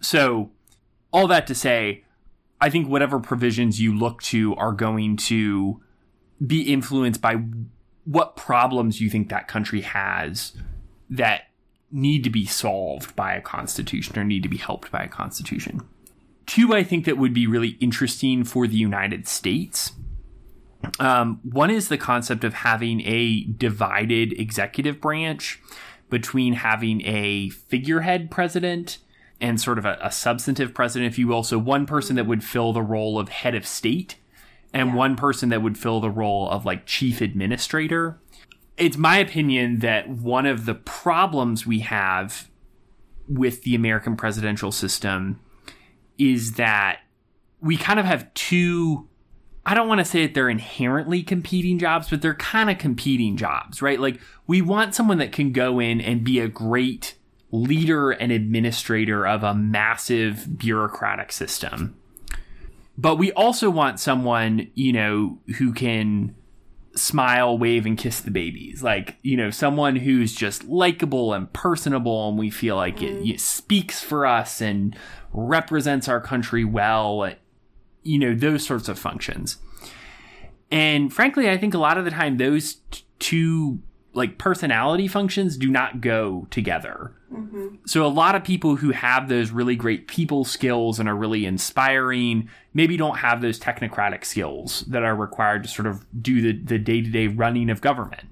So, 0.00 0.50
all 1.12 1.28
that 1.28 1.46
to 1.46 1.54
say, 1.54 2.02
I 2.62 2.70
think 2.70 2.88
whatever 2.88 3.18
provisions 3.18 3.80
you 3.80 3.92
look 3.92 4.22
to 4.22 4.54
are 4.54 4.70
going 4.70 5.16
to 5.16 5.82
be 6.46 6.72
influenced 6.72 7.20
by 7.20 7.42
what 8.04 8.36
problems 8.36 9.00
you 9.00 9.10
think 9.10 9.30
that 9.30 9.48
country 9.48 9.80
has 9.80 10.52
that 11.10 11.48
need 11.90 12.22
to 12.22 12.30
be 12.30 12.46
solved 12.46 13.16
by 13.16 13.34
a 13.34 13.40
constitution 13.40 14.16
or 14.16 14.22
need 14.22 14.44
to 14.44 14.48
be 14.48 14.58
helped 14.58 14.92
by 14.92 15.02
a 15.02 15.08
constitution. 15.08 15.80
Two, 16.46 16.72
I 16.72 16.84
think 16.84 17.04
that 17.04 17.18
would 17.18 17.34
be 17.34 17.48
really 17.48 17.76
interesting 17.80 18.44
for 18.44 18.68
the 18.68 18.76
United 18.76 19.26
States. 19.26 19.92
Um, 21.00 21.40
one 21.42 21.70
is 21.70 21.88
the 21.88 21.98
concept 21.98 22.44
of 22.44 22.54
having 22.54 23.00
a 23.00 23.42
divided 23.42 24.38
executive 24.40 25.00
branch 25.00 25.60
between 26.10 26.52
having 26.52 27.04
a 27.04 27.48
figurehead 27.50 28.30
president 28.30 28.98
and 29.42 29.60
sort 29.60 29.76
of 29.76 29.84
a, 29.84 29.98
a, 30.00 30.10
substantive 30.10 30.72
president, 30.72 31.12
if 31.12 31.18
you 31.18 31.26
will. 31.26 31.42
So, 31.42 31.58
one 31.58 31.84
person 31.84 32.16
that 32.16 32.26
would 32.26 32.44
fill 32.44 32.72
the 32.72 32.80
role 32.80 33.18
of 33.18 33.28
head 33.28 33.54
of 33.54 33.66
state 33.66 34.16
and 34.72 34.90
yeah. 34.90 34.94
one 34.94 35.16
person 35.16 35.50
that 35.50 35.62
would 35.62 35.76
fill 35.76 36.00
the 36.00 36.10
role 36.10 36.48
of 36.48 36.64
like 36.64 36.86
chief 36.86 37.20
administrator. 37.20 38.20
It's 38.78 38.96
my 38.96 39.18
opinion 39.18 39.80
that 39.80 40.08
one 40.08 40.46
of 40.46 40.64
the 40.64 40.74
problems 40.74 41.66
we 41.66 41.80
have 41.80 42.48
with 43.28 43.62
the 43.64 43.74
American 43.74 44.16
presidential 44.16 44.72
system 44.72 45.40
is 46.18 46.54
that 46.54 47.00
we 47.60 47.76
kind 47.76 47.98
of 47.98 48.06
have 48.06 48.32
two 48.34 49.08
I 49.64 49.74
don't 49.74 49.86
want 49.86 50.00
to 50.00 50.04
say 50.04 50.26
that 50.26 50.34
they're 50.34 50.48
inherently 50.48 51.22
competing 51.22 51.78
jobs, 51.78 52.10
but 52.10 52.20
they're 52.20 52.34
kind 52.34 52.68
of 52.68 52.78
competing 52.78 53.36
jobs, 53.36 53.80
right? 53.80 54.00
Like 54.00 54.20
we 54.48 54.60
want 54.60 54.92
someone 54.92 55.18
that 55.18 55.30
can 55.30 55.52
go 55.52 55.78
in 55.78 56.00
and 56.00 56.24
be 56.24 56.40
a 56.40 56.48
great 56.48 57.14
leader 57.52 58.10
and 58.10 58.32
administrator 58.32 59.26
of 59.26 59.44
a 59.44 59.54
massive 59.54 60.58
bureaucratic 60.58 61.30
system. 61.30 61.96
But 62.96 63.16
we 63.16 63.30
also 63.32 63.70
want 63.70 64.00
someone, 64.00 64.70
you 64.74 64.92
know, 64.92 65.38
who 65.58 65.72
can 65.72 66.34
smile, 66.94 67.56
wave, 67.56 67.86
and 67.86 67.96
kiss 67.96 68.20
the 68.20 68.30
babies. 68.30 68.82
Like, 68.82 69.16
you 69.22 69.36
know, 69.36 69.50
someone 69.50 69.96
who's 69.96 70.34
just 70.34 70.64
likable 70.64 71.32
and 71.32 71.50
personable, 71.52 72.28
and 72.28 72.38
we 72.38 72.50
feel 72.50 72.76
like 72.76 73.02
it, 73.02 73.14
mm-hmm. 73.14 73.30
it, 73.30 73.40
speaks 73.40 74.00
for 74.00 74.26
us 74.26 74.60
and 74.60 74.96
represents 75.32 76.08
our 76.08 76.20
country 76.20 76.64
well. 76.64 77.30
You 78.02 78.18
know, 78.18 78.34
those 78.34 78.66
sorts 78.66 78.88
of 78.88 78.98
functions. 78.98 79.58
And 80.70 81.12
frankly, 81.12 81.50
I 81.50 81.58
think 81.58 81.74
a 81.74 81.78
lot 81.78 81.98
of 81.98 82.04
the 82.04 82.10
time 82.10 82.38
those 82.38 82.76
t- 82.90 83.04
two 83.18 83.80
like 84.14 84.38
personality 84.38 85.08
functions 85.08 85.56
do 85.56 85.70
not 85.70 86.00
go 86.00 86.46
together. 86.50 87.14
Mm-hmm. 87.32 87.76
So 87.86 88.04
a 88.04 88.08
lot 88.08 88.34
of 88.34 88.44
people 88.44 88.76
who 88.76 88.90
have 88.90 89.28
those 89.28 89.50
really 89.50 89.74
great 89.74 90.06
people 90.06 90.44
skills 90.44 91.00
and 91.00 91.08
are 91.08 91.16
really 91.16 91.46
inspiring 91.46 92.50
maybe 92.74 92.96
don't 92.96 93.18
have 93.18 93.40
those 93.40 93.58
technocratic 93.58 94.24
skills 94.24 94.82
that 94.82 95.02
are 95.02 95.16
required 95.16 95.62
to 95.62 95.68
sort 95.68 95.86
of 95.86 96.04
do 96.22 96.42
the, 96.42 96.52
the 96.52 96.78
day-to-day 96.78 97.28
running 97.28 97.70
of 97.70 97.80
government. 97.80 98.28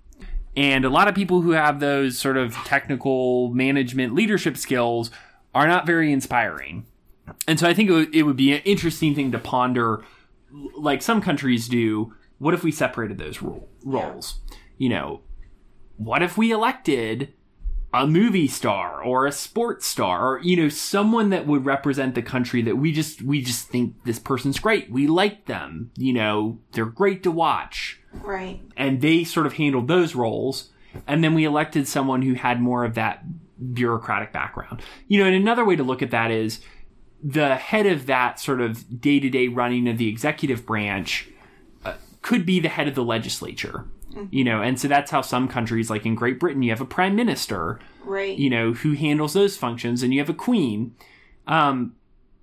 And 0.57 0.85
a 0.85 0.90
lot 0.90 1.09
of 1.09 1.14
people 1.14 1.40
who 1.40 1.53
have 1.53 1.81
those 1.81 2.19
sort 2.19 2.37
of 2.37 2.55
technical 2.55 3.49
management 3.51 4.14
leadership 4.14 4.57
skills 4.57 5.11
are 5.55 5.66
not 5.66 5.87
very 5.87 6.12
inspiring. 6.12 6.85
And 7.47 7.59
so 7.59 7.66
I 7.66 7.73
think 7.73 7.88
it, 7.88 7.93
w- 7.93 8.11
it 8.12 8.23
would 8.25 8.37
be 8.37 8.53
an 8.53 8.61
interesting 8.64 9.14
thing 9.14 9.33
to 9.33 9.38
ponder 9.38 10.05
like 10.77 11.01
some 11.01 11.23
countries 11.23 11.69
do. 11.69 12.14
What 12.38 12.55
if 12.55 12.62
we 12.62 12.73
separated 12.73 13.19
those 13.19 13.40
ro- 13.40 13.69
roles? 13.85 14.40
Yeah. 14.51 14.57
You 14.79 14.88
know, 14.88 15.21
what 16.01 16.23
if 16.23 16.39
we 16.39 16.51
elected 16.51 17.35
a 17.93 18.07
movie 18.07 18.49
star 18.49 19.03
or 19.03 19.27
a 19.27 19.33
sports 19.33 19.87
star 19.87 20.35
or 20.35 20.39
you 20.41 20.57
know 20.57 20.69
someone 20.69 21.29
that 21.31 21.47
would 21.47 21.65
represent 21.65 22.15
the 22.15 22.23
country 22.23 22.63
that 22.63 22.77
we 22.77 22.91
just 22.91 23.21
we 23.21 23.43
just 23.43 23.69
think 23.69 23.95
this 24.05 24.19
person's 24.19 24.59
great. 24.59 24.91
We 24.91 25.07
like 25.07 25.47
them 25.47 25.91
you 25.97 26.13
know 26.13 26.59
they're 26.73 26.87
great 26.87 27.23
to 27.25 27.31
watch. 27.31 28.01
Right. 28.15 28.61
And 28.77 29.03
they 29.03 29.25
sort 29.25 29.47
of 29.47 29.55
handled 29.55 29.89
those 29.89 30.15
roles. 30.15 30.71
And 31.07 31.23
then 31.23 31.35
we 31.35 31.45
elected 31.45 31.87
someone 31.87 32.23
who 32.23 32.35
had 32.35 32.61
more 32.61 32.85
of 32.85 32.95
that 32.95 33.23
bureaucratic 33.75 34.33
background. 34.33 34.83
You 35.07 35.21
know 35.21 35.27
and 35.27 35.37
another 35.37 35.65
way 35.67 35.77
to 35.77 35.83
look 35.83 36.01
at 36.01 36.13
that 36.13 36.31
is 36.31 36.61
the 37.23 37.57
head 37.57 37.85
of 37.85 38.07
that 38.07 38.41
sort 38.41 38.63
of 38.63 39.01
day-to-day 39.03 39.49
running 39.49 39.87
of 39.87 39.99
the 39.99 40.09
executive 40.09 40.65
branch 40.65 41.29
uh, 41.85 41.93
could 42.23 42.47
be 42.47 42.59
the 42.59 42.71
head 42.71 42.89
of 42.89 42.95
the 42.95 43.05
legislature 43.05 43.85
Mm-hmm. 44.11 44.27
You 44.31 44.44
know, 44.44 44.62
and 44.62 44.79
so 44.79 44.88
that's 44.88 45.11
how 45.11 45.20
some 45.20 45.49
countries, 45.49 45.90
like 45.90 46.05
in 46.05 46.14
Great 46.14 46.40
Britain, 46.40 46.62
you 46.62 46.70
have 46.70 46.81
a 46.81 46.87
prime 46.87 47.14
minister, 47.14 47.79
right? 48.05 48.37
You 48.37 48.51
know, 48.51 48.73
who 48.73 48.92
handles 48.92 49.35
those 49.35 49.57
functions, 49.57 50.03
and 50.03 50.12
you 50.12 50.20
have 50.20 50.31
a 50.31 50.35
queen. 50.35 50.94
Um, 51.46 51.94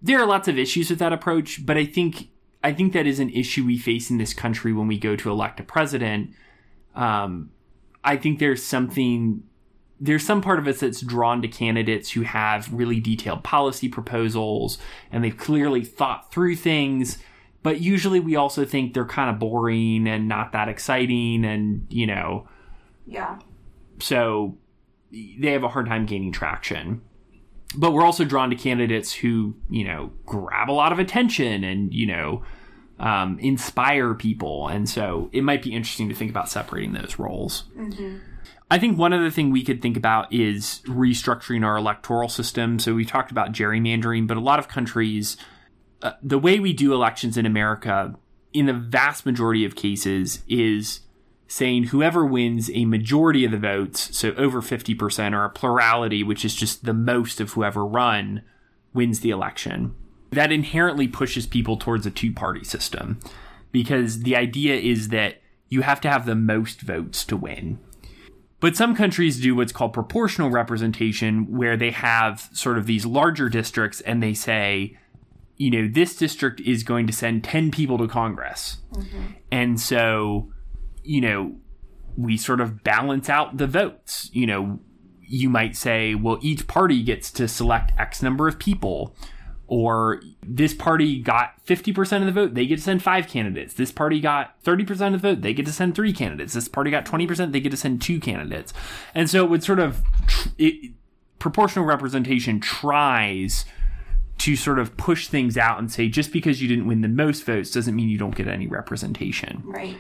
there 0.01 0.19
are 0.19 0.25
lots 0.25 0.47
of 0.47 0.58
issues 0.58 0.89
with 0.89 0.99
that 0.99 1.13
approach, 1.13 1.65
but 1.65 1.77
I 1.77 1.86
think 1.86 2.30
I 2.63 2.73
think 2.73 2.93
that 2.93 3.06
is 3.06 3.19
an 3.19 3.30
issue 3.30 3.65
we 3.65 3.77
face 3.77 4.10
in 4.10 4.17
this 4.17 4.34
country 4.34 4.73
when 4.73 4.88
we 4.88 4.97
go 4.97 5.15
to 5.15 5.30
elect 5.30 5.60
a 5.60 5.63
president. 5.63 6.32
Um, 6.95 7.51
I 8.03 8.17
think 8.17 8.39
there's 8.39 8.63
something 8.63 9.43
there's 9.99 10.25
some 10.25 10.41
part 10.41 10.60
of 10.60 10.67
us 10.67 10.80
that's 10.80 11.01
drawn 11.01 11.41
to 11.41 11.47
candidates 11.47 12.12
who 12.12 12.21
have 12.21 12.71
really 12.71 12.99
detailed 12.99 13.43
policy 13.43 13.89
proposals 13.89 14.77
and 15.12 15.23
they've 15.23 15.38
clearly 15.38 15.84
thought 15.84 16.32
through 16.32 16.56
things 16.56 17.17
but 17.67 17.82
usually 17.82 18.21
we 18.21 18.38
also 18.38 18.63
think 18.63 18.93
they're 18.93 19.03
kind 19.03 19.30
of 19.30 19.39
boring 19.39 20.08
and 20.08 20.25
not 20.30 20.53
that 20.53 20.69
exciting 20.69 21.43
and 21.43 21.86
you 21.89 22.08
know. 22.08 22.47
Yeah. 23.06 23.39
So 23.99 24.58
they 25.12 25.51
have 25.51 25.65
a 25.65 25.67
hard 25.67 25.88
time 25.88 26.06
gaining 26.06 26.32
traction. 26.32 27.01
But 27.75 27.91
we're 27.91 28.06
also 28.06 28.23
drawn 28.23 28.51
to 28.51 28.56
candidates 28.56 29.12
who 29.12 29.53
you 29.69 29.84
know 29.84 30.13
grab 30.25 30.69
a 30.69 30.71
lot 30.71 30.93
of 30.93 30.99
attention 30.99 31.65
and 31.65 31.93
you 31.93 32.06
know 32.06 32.43
um, 32.99 33.38
inspire 33.39 34.13
people. 34.13 34.69
And 34.69 34.88
so 34.88 35.30
it 35.34 35.41
might 35.41 35.62
be 35.62 35.73
interesting 35.73 36.08
to 36.08 36.15
think 36.15 36.32
about 36.32 36.47
separating 36.47 36.93
those 36.93 37.19
roles. 37.19 37.65
Mm-hmm. 37.77 38.19
I 38.71 38.80
think 38.80 38.97
one 38.97 39.12
other 39.12 39.30
thing 39.30 39.51
we 39.51 39.65
could 39.65 39.82
think 39.82 39.97
about 39.97 40.32
is 40.32 40.80
restructuring 40.86 41.65
our 41.65 41.75
electoral 41.75 42.30
system. 42.30 42.80
So 42.80 42.93
we 42.93 43.03
talked 43.03 43.30
about 43.30 43.51
gerrymandering, 43.51 44.25
but 44.25 44.38
a 44.38 44.39
lot 44.39 44.58
of 44.58 44.69
countries 44.69 45.36
uh, 46.01 46.13
the 46.21 46.39
way 46.39 46.60
we 46.60 46.73
do 46.73 46.93
elections 46.93 47.38
in 47.38 47.45
America, 47.45 48.15
in 48.53 48.65
the 48.65 48.73
vast 48.73 49.25
majority 49.25 49.65
of 49.65 49.75
cases, 49.75 50.43
is 50.47 51.01
saying 51.47 51.86
whoever 51.86 52.25
wins 52.25 52.69
a 52.73 52.86
majority 52.86 53.45
of 53.45 53.51
the 53.51 53.57
votes, 53.57 54.15
so 54.17 54.33
over 54.33 54.62
50%, 54.62 55.33
or 55.33 55.45
a 55.45 55.49
plurality, 55.49 56.23
which 56.23 56.43
is 56.43 56.53
just 56.55 56.86
the 56.86 56.93
most 56.93 57.39
of 57.39 57.53
whoever 57.53 57.86
run, 57.86 58.43
wins 58.93 59.21
the 59.21 59.29
election. 59.29 59.95
That 60.31 60.51
inherently 60.51 61.07
pushes 61.07 61.47
people 61.47 61.77
towards 61.77 62.05
a 62.05 62.12
two 62.12 62.33
party 62.33 62.63
system 62.63 63.19
because 63.71 64.23
the 64.23 64.36
idea 64.36 64.75
is 64.75 65.10
that 65.10 65.41
you 65.69 65.81
have 65.81 66.01
to 66.01 66.10
have 66.10 66.25
the 66.25 66.36
most 66.36 66.81
votes 66.81 67.23
to 67.25 67.38
win. 67.38 67.79
But 68.60 68.75
some 68.75 68.95
countries 68.95 69.39
do 69.39 69.55
what's 69.55 69.71
called 69.71 69.93
proportional 69.93 70.49
representation, 70.49 71.55
where 71.55 71.77
they 71.77 71.91
have 71.91 72.49
sort 72.53 72.77
of 72.77 72.88
these 72.88 73.05
larger 73.05 73.49
districts 73.49 74.01
and 74.01 74.21
they 74.21 74.33
say, 74.33 74.97
you 75.58 75.72
know, 75.72 75.88
this 75.91 76.15
district 76.15 76.60
is 76.62 76.84
going 76.84 77.08
to 77.08 77.13
send 77.13 77.43
10 77.43 77.72
people 77.72 77.98
to 77.98 78.08
Congress. 78.08 78.78
Mm-hmm. 78.93 79.24
And 79.52 79.80
so, 79.80 80.52
you 81.04 81.22
know, 81.22 81.56
we 82.15 82.38
sort 82.38 82.62
of 82.62 82.84
balance 82.84 83.30
out 83.30 83.58
the 83.58 83.67
votes. 83.67 84.30
You 84.34 84.46
know, 84.46 84.80
you 85.22 85.50
might 85.50 85.76
say, 85.76 86.15
well, 86.15 86.38
each 86.41 86.67
party 86.67 87.04
gets 87.04 87.32
to 87.34 87.48
select 87.48 87.91
X 87.98 88.22
number 88.22 88.48
of 88.48 88.60
people. 88.60 89.15
Or 89.70 90.22
this 90.41 90.74
party 90.74 91.20
got 91.20 91.65
50% 91.65 92.22
of 92.22 92.26
the 92.26 92.32
vote, 92.32 92.54
they 92.54 92.65
get 92.65 92.78
to 92.78 92.82
send 92.82 93.04
five 93.04 93.28
candidates. 93.28 93.74
This 93.74 93.91
party 93.91 94.22
got 94.22 94.63
30% 94.63 95.13
of 95.13 95.22
the 95.22 95.30
vote, 95.30 95.41
they 95.41 95.54
get 95.54 95.65
to 95.65 95.74
send 95.74 95.93
three 95.93 96.13
candidates. 96.13 96.54
This 96.54 96.70
party 96.70 96.89
got 96.89 97.06
20%, 97.06 97.52
they 97.52 97.60
get 97.60 97.72
to 97.72 97.78
send 97.78 98.02
two 98.02 98.22
candidates. 98.22 98.74
And 99.13 99.30
so 99.30 99.43
it 99.43 99.50
would 99.50 99.63
sort 99.65 99.80
of, 99.80 100.02
it, 100.58 100.93
proportional 101.39 101.84
representation 101.84 102.62
tries 102.62 103.65
to 104.39 104.56
sort 104.56 104.80
of 104.80 104.95
push 104.97 105.28
things 105.28 105.58
out 105.58 105.80
and 105.80 105.91
say 105.91 106.08
just 106.08 106.32
because 106.32 106.62
you 106.62 106.67
didn't 106.67 106.88
win 106.88 107.02
the 107.02 107.08
most 107.08 107.43
votes 107.43 107.71
doesn't 107.71 107.95
mean 107.95 108.10
you 108.10 108.17
don't 108.17 108.36
get 108.36 108.47
any 108.47 108.67
representation. 108.67 109.62
Right. 109.65 109.97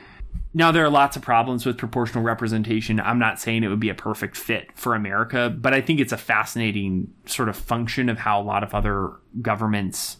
Now 0.53 0.71
there 0.71 0.83
are 0.85 0.89
lots 0.89 1.15
of 1.15 1.21
problems 1.21 1.65
with 1.65 1.77
proportional 1.77 2.23
representation. 2.23 2.99
I'm 2.99 3.19
not 3.19 3.39
saying 3.39 3.63
it 3.63 3.67
would 3.67 3.79
be 3.79 3.89
a 3.89 3.95
perfect 3.95 4.37
fit 4.37 4.69
for 4.75 4.95
America, 4.95 5.49
but 5.49 5.73
I 5.73 5.81
think 5.81 5.99
it's 5.99 6.13
a 6.13 6.17
fascinating 6.17 7.13
sort 7.25 7.49
of 7.49 7.55
function 7.55 8.09
of 8.09 8.19
how 8.19 8.41
a 8.41 8.43
lot 8.43 8.63
of 8.63 8.73
other 8.73 9.11
governments 9.41 10.17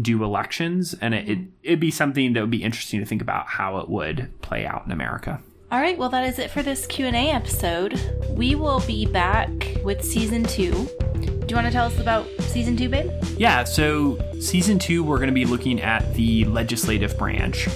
do 0.00 0.24
elections 0.24 0.94
and 1.00 1.14
it, 1.14 1.28
it 1.28 1.38
mm-hmm. 1.38 1.50
it'd 1.62 1.80
be 1.80 1.90
something 1.90 2.32
that 2.32 2.40
would 2.40 2.50
be 2.50 2.62
interesting 2.62 2.98
to 3.00 3.06
think 3.06 3.20
about 3.20 3.46
how 3.46 3.78
it 3.78 3.88
would 3.88 4.32
play 4.40 4.64
out 4.64 4.86
in 4.86 4.92
America. 4.92 5.40
All 5.70 5.78
right, 5.78 5.98
well 5.98 6.08
that 6.08 6.28
is 6.28 6.38
it 6.38 6.50
for 6.50 6.62
this 6.62 6.86
Q&A 6.86 7.30
episode. 7.30 8.00
We 8.30 8.54
will 8.54 8.80
be 8.80 9.04
back 9.04 9.48
with 9.84 10.02
season 10.02 10.44
2 10.44 11.11
do 11.24 11.46
you 11.48 11.56
want 11.56 11.66
to 11.66 11.72
tell 11.72 11.86
us 11.86 11.98
about 11.98 12.26
season 12.40 12.76
two, 12.76 12.88
babe? 12.88 13.10
Yeah, 13.36 13.64
so 13.64 14.18
season 14.40 14.78
two, 14.78 15.02
we're 15.04 15.18
going 15.18 15.28
to 15.28 15.34
be 15.34 15.44
looking 15.44 15.80
at 15.80 16.14
the 16.14 16.44
legislative 16.44 17.16
branch. 17.18 17.68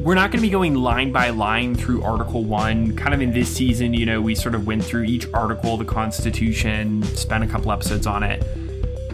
We're 0.00 0.16
not 0.16 0.32
going 0.32 0.40
to 0.40 0.46
be 0.46 0.50
going 0.50 0.74
line 0.74 1.12
by 1.12 1.30
line 1.30 1.76
through 1.76 2.02
Article 2.02 2.42
1. 2.44 2.96
Kind 2.96 3.14
of 3.14 3.20
in 3.20 3.32
this 3.32 3.48
season, 3.48 3.94
you 3.94 4.04
know, 4.04 4.20
we 4.20 4.34
sort 4.34 4.56
of 4.56 4.66
went 4.66 4.84
through 4.84 5.04
each 5.04 5.32
article 5.32 5.74
of 5.74 5.78
the 5.78 5.84
Constitution, 5.84 7.04
spent 7.14 7.44
a 7.44 7.46
couple 7.46 7.70
episodes 7.70 8.06
on 8.06 8.24
it. 8.24 8.42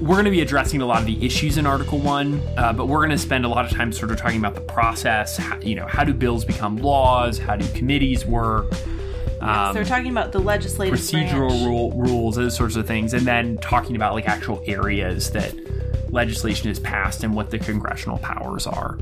We're 0.01 0.15
going 0.15 0.25
to 0.25 0.31
be 0.31 0.41
addressing 0.41 0.81
a 0.81 0.87
lot 0.87 1.01
of 1.01 1.07
the 1.07 1.27
issues 1.27 1.59
in 1.59 1.67
Article 1.67 1.99
1, 1.99 2.41
uh, 2.57 2.73
but 2.73 2.87
we're 2.87 3.01
going 3.01 3.11
to 3.11 3.19
spend 3.19 3.45
a 3.45 3.49
lot 3.49 3.67
of 3.67 3.71
time 3.71 3.93
sort 3.93 4.13
of 4.13 4.17
talking 4.17 4.39
about 4.39 4.55
the 4.55 4.63
process. 4.63 5.37
How, 5.37 5.59
you 5.61 5.75
know, 5.75 5.87
how 5.87 6.05
do 6.05 6.15
bills 6.15 6.45
become 6.45 6.79
laws? 6.79 7.37
How 7.37 7.57
do 7.57 7.69
committees 7.77 8.25
work? 8.25 8.73
So 9.39 9.45
we're 9.47 9.81
um, 9.81 9.85
talking 9.85 10.11
about 10.11 10.33
the 10.33 10.41
legislative 10.41 10.99
procedural 10.99 11.65
rule, 11.65 11.93
rules, 11.93 12.37
those 12.37 12.57
sorts 12.57 12.77
of 12.77 12.87
things, 12.87 13.15
and 13.15 13.27
then 13.27 13.57
talking 13.59 13.97
about 13.97 14.15
like 14.15 14.29
actual 14.29 14.63
areas 14.67 15.31
that 15.31 15.55
legislation 16.13 16.71
is 16.71 16.79
passed 16.81 17.23
and 17.23 17.35
what 17.35 17.51
the 17.51 17.59
congressional 17.59 18.19
powers 18.19 18.67
are. 18.67 18.99